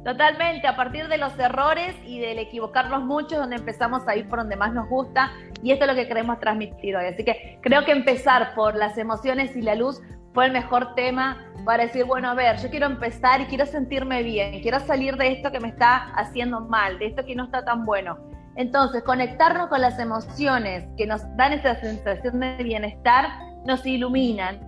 Totalmente, 0.07 0.69
a 0.69 0.77
partir 0.77 1.09
de 1.09 1.19
los 1.19 1.37
errores 1.37 1.97
y 2.05 2.21
del 2.21 2.39
equivocarnos 2.39 3.03
mucho, 3.03 3.41
donde 3.41 3.57
empezamos 3.57 4.07
a 4.07 4.15
ir 4.15 4.29
por 4.29 4.39
donde 4.39 4.55
más 4.55 4.73
nos 4.73 4.89
gusta, 4.89 5.33
y 5.65 5.73
esto 5.73 5.85
es 5.85 5.91
lo 5.91 5.97
que 5.97 6.07
queremos 6.07 6.39
transmitir 6.39 6.95
hoy. 6.95 7.07
Así 7.07 7.25
que 7.25 7.59
creo 7.61 7.85
que 7.85 7.91
empezar 7.91 8.55
por 8.55 8.77
las 8.77 8.97
emociones 8.99 9.57
y 9.57 9.63
la 9.63 9.75
luz 9.75 10.01
fue 10.33 10.47
el 10.47 10.53
mejor 10.53 10.95
tema 10.95 11.45
para 11.65 11.83
decir, 11.83 12.05
bueno, 12.05 12.31
a 12.31 12.35
ver, 12.35 12.57
yo 12.59 12.71
quiero 12.71 12.87
empezar 12.87 13.41
y 13.41 13.47
quiero 13.47 13.67
sentirme 13.67 14.23
bien, 14.23 14.63
quiero 14.63 14.79
salir 14.79 15.17
de 15.17 15.33
esto 15.33 15.51
que 15.51 15.59
me 15.59 15.71
está 15.71 16.13
haciendo 16.15 16.61
mal, 16.61 17.01
de 17.01 17.07
esto 17.07 17.25
que 17.25 17.35
no 17.35 17.47
está 17.47 17.65
tan 17.65 17.85
bueno. 17.85 18.17
Entonces, 18.55 19.03
conectarnos 19.03 19.67
con 19.67 19.81
las 19.81 19.99
emociones 19.99 20.85
que 20.97 21.09
nos 21.09 21.23
dan 21.37 21.53
esa 21.53 21.75
sensación 21.81 22.39
de 22.39 22.63
bienestar, 22.63 23.27
nos 23.65 23.85
iluminan, 23.85 24.61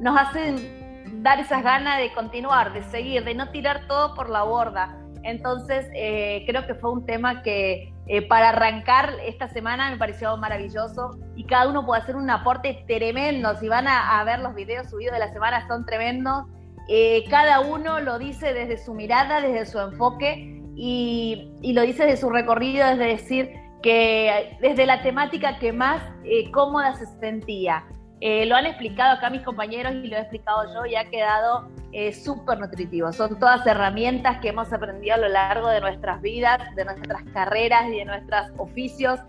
nos 0.00 0.18
hacen 0.18 0.79
dar 1.12 1.40
esas 1.40 1.62
ganas 1.62 1.98
de 1.98 2.12
continuar, 2.12 2.72
de 2.72 2.82
seguir, 2.84 3.24
de 3.24 3.34
no 3.34 3.50
tirar 3.50 3.86
todo 3.86 4.14
por 4.14 4.30
la 4.30 4.42
borda. 4.42 4.96
Entonces, 5.22 5.86
eh, 5.94 6.44
creo 6.46 6.66
que 6.66 6.74
fue 6.74 6.92
un 6.92 7.04
tema 7.04 7.42
que 7.42 7.92
eh, 8.06 8.22
para 8.22 8.50
arrancar 8.50 9.14
esta 9.24 9.48
semana 9.48 9.90
me 9.90 9.98
pareció 9.98 10.36
maravilloso 10.36 11.18
y 11.36 11.44
cada 11.44 11.68
uno 11.68 11.84
puede 11.84 12.02
hacer 12.02 12.16
un 12.16 12.30
aporte 12.30 12.84
tremendo. 12.86 13.54
Si 13.56 13.68
van 13.68 13.86
a, 13.86 14.22
ver 14.24 14.40
los 14.40 14.54
videos 14.54 14.88
subidos 14.88 15.12
de 15.14 15.20
la 15.20 15.32
semana, 15.32 15.66
son 15.68 15.84
tremendos. 15.84 16.46
Eh, 16.88 17.24
cada 17.28 17.60
uno 17.60 18.00
lo 18.00 18.18
dice 18.18 18.54
desde 18.54 18.78
su 18.78 18.94
mirada, 18.94 19.40
desde 19.40 19.66
su 19.66 19.78
enfoque 19.78 20.60
y, 20.74 21.52
lo 21.62 21.82
dice 21.82 22.04
desde 22.04 22.16
su 22.16 22.30
recorrido, 22.30 22.86
es 22.88 22.98
decir, 22.98 23.50
que 23.82 24.56
desde 24.60 24.86
la 24.86 25.02
temática 25.02 25.58
que 25.58 25.72
más 25.72 26.02
cómoda 26.52 26.94
se 26.94 27.06
sentía. 27.20 27.84
Eh, 28.20 28.44
lo 28.44 28.54
han 28.54 28.66
explicado 28.66 29.16
acá 29.16 29.30
mis 29.30 29.40
compañeros 29.42 29.94
y 29.94 30.08
lo 30.08 30.16
he 30.16 30.20
explicado 30.20 30.74
yo 30.74 30.84
y 30.84 30.94
ha 30.94 31.06
quedado 31.06 31.70
eh, 31.92 32.12
súper 32.12 32.58
nutritivo. 32.58 33.12
Son 33.12 33.38
todas 33.38 33.66
herramientas 33.66 34.38
que 34.40 34.48
hemos 34.48 34.70
aprendido 34.72 35.14
a 35.14 35.18
lo 35.18 35.28
largo 35.28 35.68
de 35.68 35.80
nuestras 35.80 36.20
vidas, 36.20 36.58
de 36.76 36.84
nuestras 36.84 37.22
carreras 37.32 37.86
y 37.88 37.96
de 37.96 38.04
nuestros 38.04 38.50
oficios. 38.58 39.20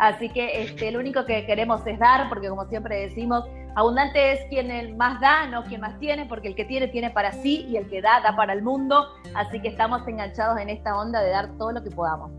Así 0.00 0.28
que 0.30 0.62
este, 0.62 0.90
lo 0.90 0.98
único 0.98 1.24
que 1.26 1.46
queremos 1.46 1.86
es 1.86 1.98
dar, 2.00 2.28
porque 2.28 2.48
como 2.48 2.66
siempre 2.66 3.02
decimos, 3.02 3.44
abundante 3.76 4.32
es 4.32 4.40
quien 4.48 4.96
más 4.96 5.20
da, 5.20 5.46
no 5.46 5.62
quien 5.64 5.82
más 5.82 5.96
tiene, 6.00 6.26
porque 6.26 6.48
el 6.48 6.56
que 6.56 6.64
tiene 6.64 6.88
tiene 6.88 7.10
para 7.10 7.30
sí 7.32 7.66
y 7.68 7.76
el 7.76 7.88
que 7.88 8.02
da 8.02 8.20
da 8.20 8.34
para 8.34 8.52
el 8.52 8.62
mundo. 8.62 9.06
Así 9.34 9.60
que 9.60 9.68
estamos 9.68 10.06
enganchados 10.08 10.58
en 10.58 10.70
esta 10.70 10.96
onda 10.98 11.20
de 11.20 11.30
dar 11.30 11.56
todo 11.56 11.72
lo 11.72 11.84
que 11.84 11.90
podamos. 11.90 12.32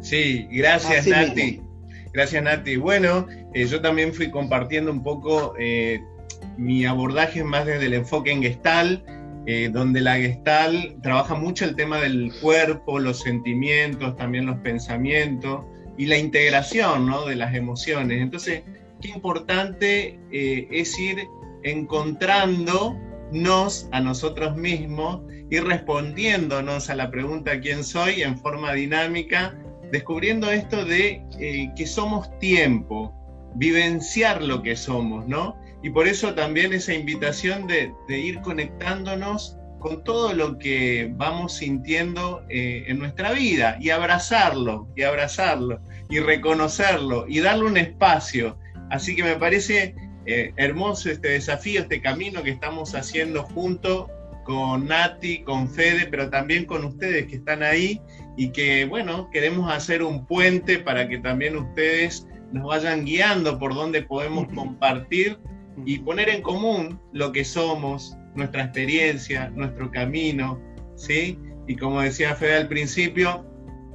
Sí, 0.00 0.46
gracias 0.52 1.08
Nati. 1.08 1.67
Gracias, 2.12 2.42
Nati. 2.42 2.76
Bueno, 2.76 3.26
eh, 3.54 3.66
yo 3.66 3.80
también 3.80 4.12
fui 4.14 4.30
compartiendo 4.30 4.90
un 4.90 5.02
poco 5.02 5.54
eh, 5.58 6.02
mi 6.56 6.86
abordaje 6.86 7.44
más 7.44 7.66
desde 7.66 7.86
el 7.86 7.94
enfoque 7.94 8.32
en 8.32 8.42
Gestal, 8.42 9.04
eh, 9.46 9.70
donde 9.72 10.00
la 10.00 10.16
Gestal 10.16 10.96
trabaja 11.02 11.34
mucho 11.34 11.64
el 11.64 11.76
tema 11.76 11.98
del 11.98 12.32
cuerpo, 12.40 12.98
los 12.98 13.20
sentimientos, 13.20 14.16
también 14.16 14.46
los 14.46 14.58
pensamientos 14.58 15.64
y 15.96 16.06
la 16.06 16.18
integración 16.18 17.06
¿no? 17.06 17.26
de 17.26 17.36
las 17.36 17.54
emociones. 17.54 18.20
Entonces, 18.22 18.62
qué 19.00 19.08
importante 19.08 20.18
es 20.30 20.98
ir 20.98 21.26
encontrándonos 21.62 23.88
a 23.92 24.00
nosotros 24.00 24.56
mismos 24.56 25.20
y 25.50 25.58
respondiéndonos 25.58 26.90
a 26.90 26.94
la 26.94 27.10
pregunta 27.10 27.60
quién 27.60 27.84
soy 27.84 28.22
en 28.22 28.38
forma 28.38 28.74
dinámica 28.74 29.56
descubriendo 29.90 30.50
esto 30.50 30.84
de 30.84 31.22
eh, 31.38 31.70
que 31.76 31.86
somos 31.86 32.36
tiempo, 32.38 33.14
vivenciar 33.54 34.42
lo 34.42 34.62
que 34.62 34.76
somos, 34.76 35.26
¿no? 35.26 35.56
Y 35.82 35.90
por 35.90 36.08
eso 36.08 36.34
también 36.34 36.72
esa 36.72 36.94
invitación 36.94 37.66
de, 37.66 37.92
ir 38.08 38.40
conectándonos 38.40 39.56
con 39.78 40.02
todo 40.02 40.34
lo 40.34 40.58
que 40.58 41.12
vamos 41.16 41.54
sintiendo 41.54 42.44
eh, 42.48 42.84
en 42.88 42.98
nuestra 42.98 43.32
vida 43.32 43.78
y 43.80 43.90
abrazarlo, 43.90 44.88
y 44.96 45.02
abrazarlo, 45.02 45.80
y 46.10 46.18
reconocerlo, 46.18 47.26
y 47.28 47.40
darle 47.40 47.64
un 47.64 47.76
espacio. 47.76 48.58
Así 48.90 49.14
que 49.14 49.22
me 49.22 49.36
parece 49.36 49.94
eh, 50.26 50.52
hermoso 50.56 51.10
este 51.10 51.28
desafío, 51.28 51.82
este 51.82 52.02
camino 52.02 52.42
que 52.42 52.50
estamos 52.50 52.94
haciendo 52.94 53.44
junto 53.44 54.10
con 54.44 54.86
Nati, 54.86 55.42
con 55.42 55.70
Fede, 55.70 56.08
pero 56.10 56.28
también 56.28 56.64
con 56.64 56.84
ustedes 56.84 57.26
que 57.26 57.36
están 57.36 57.62
ahí 57.62 58.00
y 58.38 58.50
que, 58.52 58.84
bueno, 58.84 59.28
queremos 59.30 59.70
hacer 59.70 60.00
un 60.00 60.24
puente 60.24 60.78
para 60.78 61.08
que 61.08 61.18
también 61.18 61.56
ustedes 61.56 62.24
nos 62.52 62.68
vayan 62.68 63.04
guiando 63.04 63.58
por 63.58 63.74
donde 63.74 64.02
podemos 64.02 64.46
compartir 64.54 65.36
y 65.84 65.98
poner 65.98 66.28
en 66.28 66.42
común 66.42 67.00
lo 67.12 67.32
que 67.32 67.44
somos, 67.44 68.16
nuestra 68.36 68.62
experiencia, 68.62 69.50
nuestro 69.50 69.90
camino, 69.90 70.62
¿sí? 70.94 71.36
Y 71.66 71.74
como 71.74 72.00
decía 72.00 72.36
Fede 72.36 72.58
al 72.58 72.68
principio, 72.68 73.44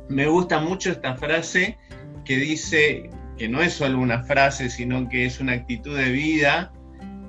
me 0.10 0.28
gusta 0.28 0.60
mucho 0.60 0.92
esta 0.92 1.16
frase 1.16 1.78
que 2.26 2.36
dice, 2.36 3.10
que 3.38 3.48
no 3.48 3.62
es 3.62 3.74
solo 3.74 3.98
una 3.98 4.26
frase, 4.26 4.70
sino 4.70 5.08
que 5.08 5.26
es 5.26 5.40
una 5.40 5.54
actitud 5.54 5.98
de 5.98 6.12
vida, 6.12 6.74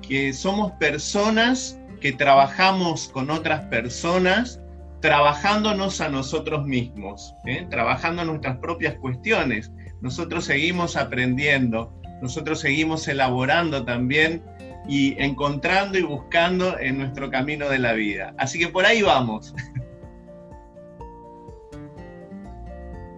que 0.05 0.33
somos 0.33 0.73
personas 0.73 1.79
que 2.01 2.11
trabajamos 2.11 3.07
con 3.07 3.29
otras 3.29 3.65
personas 3.67 4.59
trabajándonos 5.05 6.01
a 6.01 6.09
nosotros 6.09 6.65
mismos, 6.65 7.35
¿eh? 7.45 7.67
trabajando 7.69 8.25
nuestras 8.25 8.57
propias 8.57 8.95
cuestiones. 8.95 9.71
Nosotros 10.01 10.45
seguimos 10.45 10.97
aprendiendo, 10.97 11.93
nosotros 12.23 12.59
seguimos 12.59 13.07
elaborando 13.07 13.85
también 13.85 14.43
y 14.89 15.13
encontrando 15.21 15.99
y 15.99 16.01
buscando 16.01 16.79
en 16.79 16.97
nuestro 16.97 17.29
camino 17.29 17.69
de 17.69 17.77
la 17.77 17.93
vida. 17.93 18.33
Así 18.39 18.57
que 18.57 18.67
por 18.67 18.87
ahí 18.87 19.03
vamos. 19.03 19.53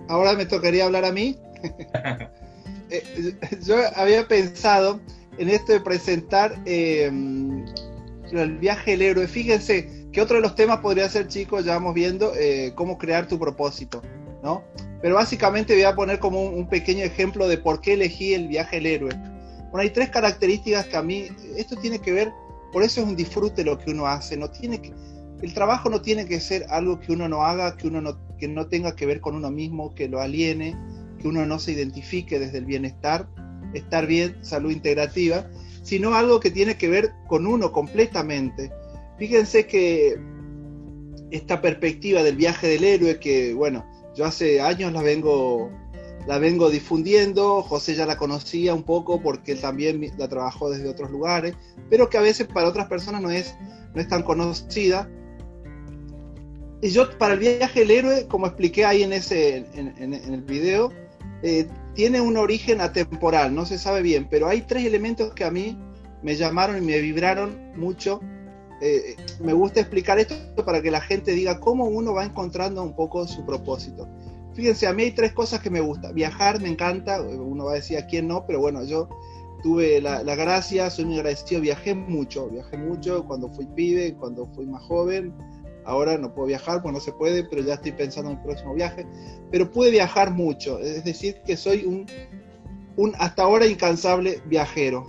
Ahora 0.10 0.34
me 0.34 0.46
tocaría 0.46 0.84
hablar 0.84 1.06
a 1.06 1.14
mí. 1.14 1.40
Eh, 2.90 3.36
yo 3.66 3.76
había 3.98 4.26
pensado 4.30 5.02
en 5.38 5.50
esto 5.50 5.74
de 5.74 5.82
presentar 5.82 6.58
eh, 6.66 7.12
el 8.32 8.58
viaje 8.60 8.92
del 8.92 9.02
héroe. 9.02 9.28
Fíjense, 9.28 10.07
que 10.18 10.22
otro 10.22 10.38
de 10.38 10.42
los 10.42 10.56
temas 10.56 10.80
podría 10.80 11.08
ser, 11.10 11.28
chicos, 11.28 11.64
ya 11.64 11.74
vamos 11.74 11.94
viendo, 11.94 12.34
eh, 12.36 12.72
cómo 12.74 12.98
crear 12.98 13.28
tu 13.28 13.38
propósito, 13.38 14.02
¿no? 14.42 14.64
Pero 15.00 15.14
básicamente 15.14 15.76
voy 15.76 15.84
a 15.84 15.94
poner 15.94 16.18
como 16.18 16.42
un, 16.42 16.68
pequeño 16.68 17.06
ejemplo 17.06 17.48
de 17.48 17.60
por 17.60 17.82
qué 17.82 17.94
elegí 17.94 18.34
el 18.34 18.48
viaje 18.48 18.78
del 18.78 18.88
héroe. 18.88 19.12
Bueno, 19.70 19.78
hay 19.78 19.92
tres 19.92 20.10
características 20.10 20.88
que 20.88 20.98
a 20.98 21.04
mí, 21.04 21.28
esto 21.56 21.76
tiene 21.76 22.00
que 22.00 22.14
ver, 22.14 22.32
por 22.74 22.82
eso 22.82 23.02
es 23.02 23.08
un 23.08 23.16
disfrute 23.16 23.64
lo 23.64 23.78
que 23.78 23.92
uno 23.92 24.08
hace, 24.08 24.36
no 24.38 24.50
tiene 24.50 24.82
que, 24.82 24.92
el 25.44 25.54
trabajo 25.54 25.88
no 25.88 26.02
tiene 26.02 26.26
que 26.26 26.40
ser 26.40 26.66
algo 26.72 27.00
que 27.00 27.12
uno 27.12 27.30
no 27.30 27.44
haga, 27.44 27.78
que 27.78 27.88
uno 27.88 28.02
no, 28.02 28.18
que 28.40 28.48
no 28.48 28.66
tenga 28.66 28.96
que 28.96 29.06
ver 29.06 29.22
con 29.22 29.36
uno 29.36 29.52
mismo, 29.52 29.94
que 29.94 30.10
lo 30.10 30.20
aliene, 30.20 30.76
que 31.22 31.28
uno 31.28 31.46
no 31.46 31.60
se 31.60 31.74
identifique 31.74 32.40
desde 32.40 32.58
el 32.58 32.66
bienestar, 32.66 33.28
estar 33.76 34.08
bien, 34.08 34.44
salud 34.44 34.72
integrativa, 34.72 35.48
sino 35.84 36.16
algo 36.16 36.40
que 36.40 36.50
tiene 36.50 36.76
que 36.76 36.90
ver 36.90 37.12
con 37.28 37.46
uno 37.46 37.72
completamente. 37.72 38.72
Fíjense 39.18 39.66
que 39.66 40.20
esta 41.32 41.62
perspectiva 41.62 42.24
del 42.24 42.36
viaje 42.36 42.68
del 42.68 42.84
héroe, 42.84 43.20
que 43.20 43.54
bueno, 43.54 43.86
yo 44.16 44.26
hace 44.26 44.62
años 44.62 44.94
la 44.94 45.02
vengo, 45.02 45.72
la 46.26 46.38
vengo 46.38 46.70
difundiendo, 46.70 47.62
José 47.62 47.96
ya 47.96 48.06
la 48.06 48.18
conocía 48.18 48.74
un 48.74 48.84
poco 48.84 49.22
porque 49.22 49.54
él 49.54 49.62
también 49.62 50.12
la 50.18 50.28
trabajó 50.28 50.70
desde 50.70 50.90
otros 50.90 51.12
lugares, 51.12 51.56
pero 51.90 52.10
que 52.10 52.18
a 52.18 52.22
veces 52.22 52.48
para 52.48 52.68
otras 52.68 52.88
personas 52.88 53.22
no 53.22 53.30
es, 53.30 53.56
no 53.94 54.02
es 54.02 54.08
tan 54.08 54.24
conocida. 54.24 55.10
Y 56.82 56.90
yo 56.90 57.10
para 57.18 57.34
el 57.34 57.40
viaje 57.40 57.80
del 57.82 57.92
héroe, 57.92 58.28
como 58.28 58.46
expliqué 58.46 58.86
ahí 58.86 59.02
en, 59.04 59.14
ese, 59.14 59.66
en, 59.76 60.14
el 60.14 60.42
video, 60.44 60.92
eh, 61.42 61.68
tiene 61.96 62.22
un 62.22 62.38
origen 62.38 62.82
atemporal, 62.82 63.54
no 63.54 63.66
se 63.66 63.80
sabe 63.80 64.04
bien, 64.04 64.28
pero 64.30 64.48
hay 64.48 64.62
tres 64.62 64.86
elementos 64.86 65.34
que 65.34 65.44
a 65.44 65.50
mí 65.50 65.76
me 66.22 66.36
llamaron 66.36 66.78
y 66.78 66.82
me 66.82 67.00
vibraron 67.00 67.72
mucho. 67.76 68.20
Eh, 68.82 69.16
me 69.40 69.54
gusta 69.54 69.80
explicar 69.80 70.20
esto 70.20 70.36
para 70.64 70.82
que 70.82 70.92
la 70.92 71.02
gente 71.02 71.32
diga 71.32 71.60
cómo 71.60 71.86
uno 71.86 72.14
va 72.14 72.26
encontrando 72.26 72.84
un 72.84 72.96
poco 72.96 73.28
su 73.28 73.46
propósito. 73.46 74.08
Fíjense, 74.54 74.88
a 74.88 74.94
mí 74.94 75.04
hay 75.04 75.12
tres 75.12 75.34
cosas 75.34 75.62
que 75.62 75.70
me 75.70 75.82
gusta. 75.82 76.12
Viajar 76.12 76.62
me 76.62 76.70
encanta, 76.70 77.22
uno 77.22 77.66
va 77.66 77.72
a 77.72 77.76
decir 77.76 77.98
a 77.98 78.06
quién 78.08 78.28
no, 78.28 78.46
pero 78.46 78.60
bueno, 78.60 78.84
yo 78.84 79.08
tuve 79.64 80.02
la, 80.02 80.24
gracia, 80.36 80.90
soy 80.90 81.06
muy 81.06 81.18
agradecido, 81.18 81.62
viajé 81.62 81.96
mucho, 81.96 82.50
viajé 82.50 82.78
mucho 82.78 83.26
cuando 83.26 83.50
fui 83.50 83.66
pibe, 83.66 84.16
cuando 84.16 84.46
fui 84.48 84.66
más 84.66 84.84
joven, 84.84 85.34
Ahora 85.88 86.18
no 86.18 86.34
puedo 86.34 86.48
viajar, 86.48 86.82
pues 86.82 86.94
no 86.94 87.00
se 87.00 87.14
puede, 87.14 87.46
pero 87.46 87.62
ya 87.62 87.76
estoy 87.76 87.94
pensando 87.94 88.32
en 88.32 88.38
el 88.38 88.44
próximo 88.44 88.74
viaje. 88.74 89.08
Pero 89.52 89.72
pude 89.72 89.90
viajar 89.90 90.32
mucho, 90.32 90.80
es 90.80 91.06
decir, 91.06 91.38
que 91.46 91.56
soy 91.56 91.86
un 91.86 92.06
hasta 93.18 93.44
ahora 93.44 93.66
incansable 93.66 94.42
viajero. 94.48 95.06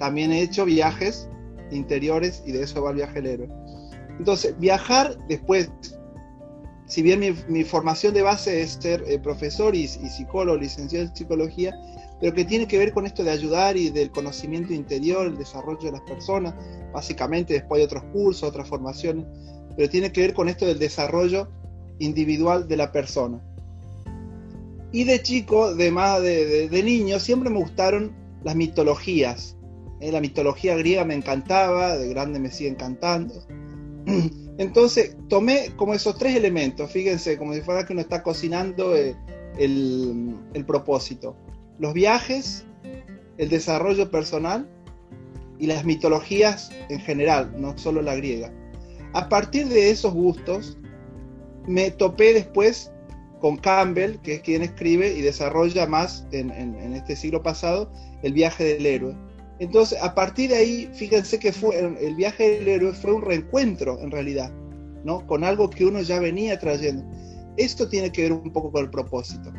También 0.00 0.32
he 0.32 0.42
hecho 0.42 0.64
viajes 0.64 1.28
interiores 1.70 2.42
y 2.46 2.52
de 2.52 2.62
eso 2.62 2.82
va 2.82 2.90
el 2.90 2.96
viaje 2.96 3.18
héroe. 3.18 3.48
Entonces, 4.18 4.58
viajar 4.58 5.16
después, 5.28 5.70
si 6.86 7.02
bien 7.02 7.20
mi, 7.48 7.64
formación 7.64 8.14
de 8.14 8.22
base 8.22 8.62
es 8.62 8.78
ser 8.80 9.04
eh, 9.06 9.18
profesor 9.18 9.74
y, 9.74 9.82
y, 9.82 9.86
psicólogo, 9.86 10.58
licenciado 10.58 11.06
en 11.06 11.14
psicología, 11.14 11.74
pero 12.20 12.34
que 12.34 12.44
tiene 12.44 12.66
que 12.66 12.78
ver 12.78 12.92
con 12.92 13.06
esto 13.06 13.22
de 13.22 13.30
ayudar 13.30 13.76
y 13.76 13.90
del 13.90 14.10
conocimiento 14.10 14.72
interior, 14.72 15.26
el 15.26 15.38
desarrollo 15.38 15.82
de 15.82 15.92
las 15.92 16.00
personas, 16.02 16.54
básicamente 16.92 17.54
después 17.54 17.78
de 17.78 17.84
otros 17.84 18.02
cursos, 18.12 18.42
otras 18.48 18.68
formaciones 18.68 19.24
pero 19.78 19.88
tiene 19.88 20.10
que 20.10 20.22
ver 20.22 20.34
con 20.34 20.48
esto 20.48 20.66
del 20.66 20.80
desarrollo 20.80 21.46
individual 22.00 22.66
de 22.66 22.76
la 22.76 22.90
persona. 22.90 23.40
Y 24.90 25.04
de 25.04 25.22
chico, 25.22 25.72
de 25.72 25.92
más 25.92 26.20
de, 26.20 26.68
niño, 26.84 27.20
siempre 27.20 27.48
me 27.48 27.60
gustaron 27.60 28.12
las 28.42 28.56
mitologías. 28.56 29.56
Eh, 30.00 30.12
la 30.12 30.20
mitología 30.20 30.76
griega 30.76 31.04
me 31.04 31.14
encantaba, 31.14 31.96
de 31.96 32.08
grande 32.08 32.38
me 32.38 32.50
sigue 32.50 32.70
encantando. 32.70 33.34
Entonces 34.58 35.16
tomé 35.28 35.72
como 35.76 35.94
esos 35.94 36.16
tres 36.18 36.34
elementos, 36.34 36.90
fíjense, 36.90 37.38
como 37.38 37.54
si 37.54 37.60
fuera 37.60 37.86
que 37.86 37.92
uno 37.92 38.02
está 38.02 38.22
cocinando 38.22 38.96
eh, 38.96 39.16
el, 39.58 40.34
el 40.54 40.64
propósito. 40.64 41.36
Los 41.78 41.94
viajes, 41.94 42.64
el 43.36 43.48
desarrollo 43.48 44.10
personal 44.10 44.68
y 45.58 45.66
las 45.66 45.84
mitologías 45.84 46.70
en 46.88 47.00
general, 47.00 47.52
no 47.56 47.76
solo 47.78 48.02
la 48.02 48.16
griega. 48.16 48.52
A 49.12 49.28
partir 49.28 49.68
de 49.68 49.90
esos 49.90 50.12
gustos, 50.12 50.76
me 51.66 51.90
topé 51.90 52.34
después 52.34 52.92
con 53.40 53.56
Campbell, 53.56 54.16
que 54.18 54.34
es 54.34 54.40
quien 54.40 54.62
escribe 54.62 55.12
y 55.12 55.22
desarrolla 55.22 55.86
más 55.86 56.26
en, 56.32 56.50
este 56.94 57.14
siglo 57.16 57.42
pasado 57.42 57.90
el 58.22 58.32
viaje 58.32 58.64
del 58.64 58.86
héroe. 58.86 59.16
Entonces, 59.60 60.00
a 60.00 60.14
partir 60.14 60.50
de 60.50 60.56
ahí, 60.56 60.90
fíjense 60.94 61.38
que 61.38 61.52
fue 61.52 61.78
el 61.78 62.14
viaje 62.14 62.58
del 62.58 62.68
héroe 62.68 62.92
fue 62.92 63.12
un 63.12 63.22
reencuentro 63.22 63.98
en 64.00 64.10
realidad, 64.10 64.50
¿no? 65.04 65.26
Con 65.26 65.42
algo 65.42 65.68
que 65.68 65.84
uno 65.84 66.00
ya 66.00 66.20
venía 66.20 66.58
trayendo. 66.58 67.04
Esto 67.56 67.88
tiene 67.88 68.12
que 68.12 68.22
ver 68.22 68.32
un 68.32 68.52
poco 68.52 68.70
con 68.70 68.84
el 68.84 68.90
propósito, 68.90 69.52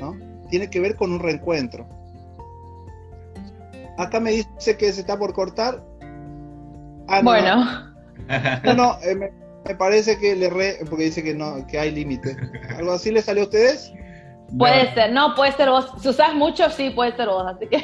¿no? 0.00 0.16
Tiene 0.48 0.70
que 0.70 0.80
ver 0.80 0.96
con 0.96 1.12
un 1.12 1.20
reencuentro. 1.20 1.86
Acá 3.98 4.20
me 4.20 4.30
dice 4.30 4.76
que 4.78 4.90
se 4.90 5.02
está 5.02 5.18
por 5.18 5.34
cortar. 5.34 5.84
Ah, 7.08 7.20
bueno. 7.22 7.92
No, 8.62 8.74
no, 8.74 8.98
eh, 9.02 9.16
me, 9.16 9.74
parece 9.74 10.16
que 10.16 10.36
le 10.36 10.48
re, 10.48 10.78
porque 10.88 11.04
dice 11.04 11.24
que 11.24 11.34
no, 11.34 11.66
que 11.66 11.78
hay 11.78 11.90
límite. 11.90 12.36
¿Algo 12.78 12.92
así 12.92 13.10
le 13.10 13.20
salió 13.20 13.42
a 13.42 13.46
ustedes? 13.46 13.92
Puede 14.56 14.94
ser, 14.94 15.12
no, 15.12 15.34
puede 15.34 15.52
ser 15.52 15.68
vos. 15.68 15.92
Si 16.00 16.08
usás 16.08 16.32
mucho, 16.34 16.70
sí, 16.70 16.90
puede 16.90 17.16
ser 17.16 17.26
vos, 17.26 17.44
así 17.46 17.66
que. 17.66 17.82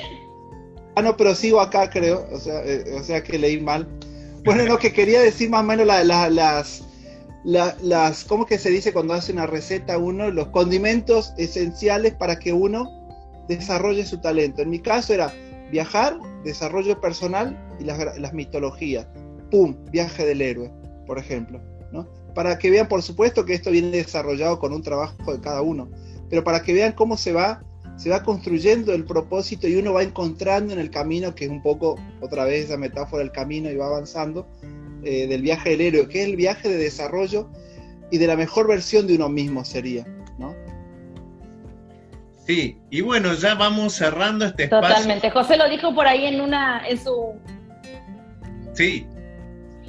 Ah, 0.99 1.03
no, 1.03 1.17
pero 1.17 1.33
sigo 1.33 1.61
acá, 1.61 1.89
creo. 1.89 2.27
O 2.33 2.39
sea, 2.39 2.61
eh, 2.65 2.97
o 2.99 3.05
sea 3.05 3.23
que 3.23 3.39
leí 3.39 3.61
mal. 3.61 3.87
Bueno, 4.45 4.65
lo 4.65 4.81
que 4.81 4.93
quería 4.93 5.21
decir 5.21 5.49
más 5.49 5.61
o 5.61 5.65
menos 5.65 5.87
las, 5.87 6.83
las, 7.45 8.25
¿cómo 8.25 8.47
que 8.47 8.59
se 8.59 8.71
dice 8.71 8.93
cuando 8.93 9.15
hace 9.15 9.33
una 9.33 9.47
receta 9.47 9.97
uno? 9.97 10.29
Los 10.33 10.49
condimentos 10.49 11.33
esenciales 11.39 12.15
para 12.15 12.41
que 12.41 12.53
uno 12.53 12.91
desarrolle 13.47 14.05
su 14.05 14.19
talento. 14.21 14.63
En 14.63 14.71
mi 14.71 14.81
caso 14.81 15.15
era 15.15 15.33
viajar, 15.71 16.19
desarrollo 16.43 17.01
personal 17.01 17.57
y 17.79 17.85
las, 17.85 18.19
las 18.19 18.33
mitologías. 18.33 19.07
¡pum! 19.53 19.77
Viaje 19.93 20.27
del 20.27 20.43
héroe, 20.43 20.73
por 21.07 21.19
ejemplo. 21.19 21.61
¿no? 21.93 22.09
Para 22.35 22.59
que 22.59 22.71
vean, 22.73 22.89
por 22.89 23.03
supuesto, 23.03 23.45
que 23.45 23.55
esto 23.55 23.71
viene 23.71 23.91
desarrollado 23.91 24.59
con 24.59 24.73
un 24.73 24.83
trabajo 24.83 25.33
de 25.33 25.41
cada 25.41 25.63
uno, 25.63 25.89
pero 26.29 26.43
para 26.43 26.61
que 26.61 26.73
vean 26.73 26.91
cómo 26.91 27.17
se 27.17 27.33
va, 27.33 27.63
se 27.99 28.09
va 28.09 28.23
construyendo 28.23 28.95
el 28.95 29.05
propósito 29.05 29.69
y 29.69 29.77
uno 29.77 29.93
va 29.93 30.03
encontrando 30.03 30.73
en 30.73 30.79
el 30.79 30.91
camino, 30.91 31.35
que 31.35 31.45
es 31.45 31.51
un 31.51 31.63
poco, 31.63 31.97
otra 32.21 32.45
vez, 32.45 32.67
esa 32.67 32.77
metáfora 32.77 33.23
del 33.23 33.33
camino 33.33 33.71
y 33.71 33.77
va 33.77 33.87
avanzando, 33.87 34.49
eh, 35.05 35.27
del 35.27 35.43
viaje 35.43 35.71
del 35.71 35.81
héroe, 35.81 36.09
que 36.09 36.23
es 36.23 36.29
el 36.29 36.37
viaje 36.37 36.69
de 36.69 36.77
desarrollo 36.77 37.51
y 38.11 38.19
de 38.19 38.27
la 38.27 38.37
mejor 38.37 38.69
versión 38.69 39.07
de 39.07 39.17
uno 39.17 39.29
mismo 39.29 39.65
sería, 39.65 40.07
¿no? 40.39 40.55
Sí, 42.47 42.79
y 42.89 43.03
bueno, 43.03 43.35
ya 43.35 43.55
vamos 43.57 43.93
cerrando 43.93 44.47
este 44.47 44.65
espacio. 44.65 44.89
Totalmente. 44.89 45.31
José 45.31 45.59
lo 45.59 45.69
dijo 45.69 45.95
por 45.95 46.07
ahí 46.07 46.25
en 46.25 46.41
una, 46.41 46.89
en 46.89 46.99
su. 46.99 47.35
Sí, 48.73 49.07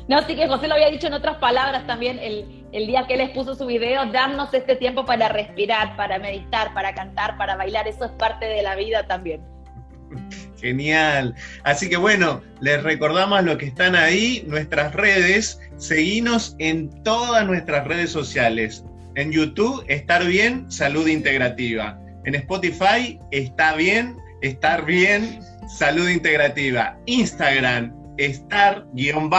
no, 0.09 0.19
sí 0.25 0.35
que 0.35 0.47
José 0.47 0.67
lo 0.67 0.73
había 0.73 0.89
dicho 0.89 1.05
en 1.05 1.13
otras 1.13 1.37
palabras 1.37 1.85
también 1.85 2.17
el, 2.17 2.58
el 2.71 2.87
día 2.87 3.05
que 3.07 3.15
él 3.15 3.21
expuso 3.21 3.55
su 3.55 3.65
video, 3.65 4.05
darnos 4.11 4.53
este 4.53 4.75
tiempo 4.75 5.05
para 5.05 5.29
respirar, 5.29 5.95
para 5.95 6.19
meditar, 6.19 6.73
para 6.73 6.93
cantar, 6.93 7.37
para 7.37 7.55
bailar, 7.55 7.87
eso 7.87 8.05
es 8.05 8.11
parte 8.11 8.45
de 8.45 8.61
la 8.61 8.75
vida 8.75 9.07
también. 9.07 9.41
Genial. 10.61 11.35
Así 11.63 11.89
que 11.89 11.97
bueno, 11.97 12.41
les 12.61 12.83
recordamos 12.83 13.39
a 13.39 13.41
los 13.41 13.57
que 13.57 13.65
están 13.65 13.95
ahí, 13.95 14.43
nuestras 14.47 14.93
redes, 14.93 15.59
seguinos 15.77 16.55
en 16.59 16.89
todas 17.03 17.45
nuestras 17.45 17.87
redes 17.87 18.11
sociales. 18.11 18.83
En 19.15 19.31
YouTube, 19.31 19.83
Estar 19.87 20.25
Bien, 20.25 20.69
Salud 20.71 21.07
Integrativa. 21.07 21.99
En 22.25 22.35
Spotify, 22.35 23.19
Está 23.31 23.75
Bien, 23.75 24.15
Estar 24.41 24.85
Bien, 24.85 25.39
Salud 25.67 26.09
Integrativa. 26.09 26.97
Instagram, 27.05 27.93
estar-bien 28.17 29.29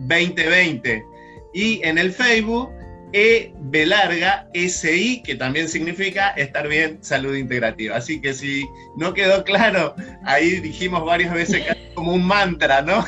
2020. 0.00 1.13
Y 1.54 1.80
en 1.84 1.98
el 1.98 2.12
Facebook, 2.12 2.70
E 3.12 3.54
B 3.56 3.86
larga 3.86 4.48
SI, 4.54 5.22
que 5.22 5.36
también 5.36 5.68
significa 5.68 6.30
estar 6.30 6.66
bien, 6.66 6.98
salud 7.00 7.34
integrativa. 7.36 7.96
Así 7.96 8.20
que 8.20 8.34
si 8.34 8.64
no 8.96 9.14
quedó 9.14 9.44
claro, 9.44 9.94
ahí 10.24 10.60
dijimos 10.60 11.04
varias 11.04 11.32
veces 11.32 11.64
como 11.94 12.12
un 12.12 12.24
mantra, 12.24 12.82
¿no? 12.82 13.04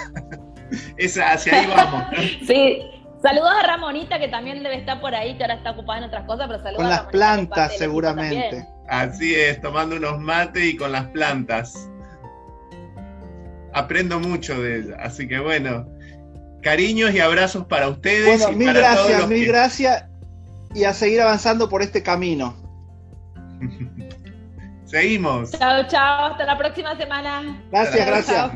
es, 0.97 1.19
hacia 1.19 1.61
ahí 1.61 1.67
vamos. 1.67 2.05
Sí, 2.47 2.81
Saludos 3.23 3.51
a 3.61 3.67
Ramonita, 3.67 4.21
que 4.21 4.29
también 4.29 4.63
debe 4.63 4.77
estar 4.77 5.01
por 5.01 5.15
ahí, 5.15 5.37
que 5.37 5.43
ahora 5.43 5.55
está 5.55 5.73
ocupada 5.73 5.99
en 5.99 6.05
otras 6.05 6.27
cosas, 6.27 6.47
pero 6.47 6.63
saludos 6.63 6.83
Con 6.83 6.91
las 6.91 7.03
plantas, 7.07 7.77
seguramente. 7.77 8.65
Así 8.89 9.35
es, 9.35 9.61
tomando 9.61 9.97
unos 9.97 10.21
mates 10.21 10.65
y 10.65 10.77
con 10.77 10.93
las 10.93 11.07
plantas 11.07 11.91
aprendo 13.77 14.21
mucho 14.21 14.61
de 14.63 14.79
ella. 14.79 14.97
Así 15.01 15.27
que 15.29 15.39
bueno, 15.39 15.87
cariños 16.63 17.15
y 17.15 17.21
abrazos 17.21 17.67
para 17.67 17.89
ustedes. 17.89 18.43
Bueno, 18.43 18.59
mil 18.59 18.73
gracias, 18.73 19.29
mil 19.29 19.47
gracias 19.47 20.05
y 20.75 20.85
a 20.85 20.93
seguir 20.93 21.21
avanzando 21.21 21.69
por 21.69 21.83
este 21.83 22.03
camino. 22.03 22.55
Seguimos. 24.85 25.51
Chao, 25.51 25.87
chao, 25.89 26.27
hasta 26.27 26.45
la 26.45 26.57
próxima 26.57 26.97
semana. 26.97 27.63
Gracias, 27.71 28.07
gracias. 28.07 28.53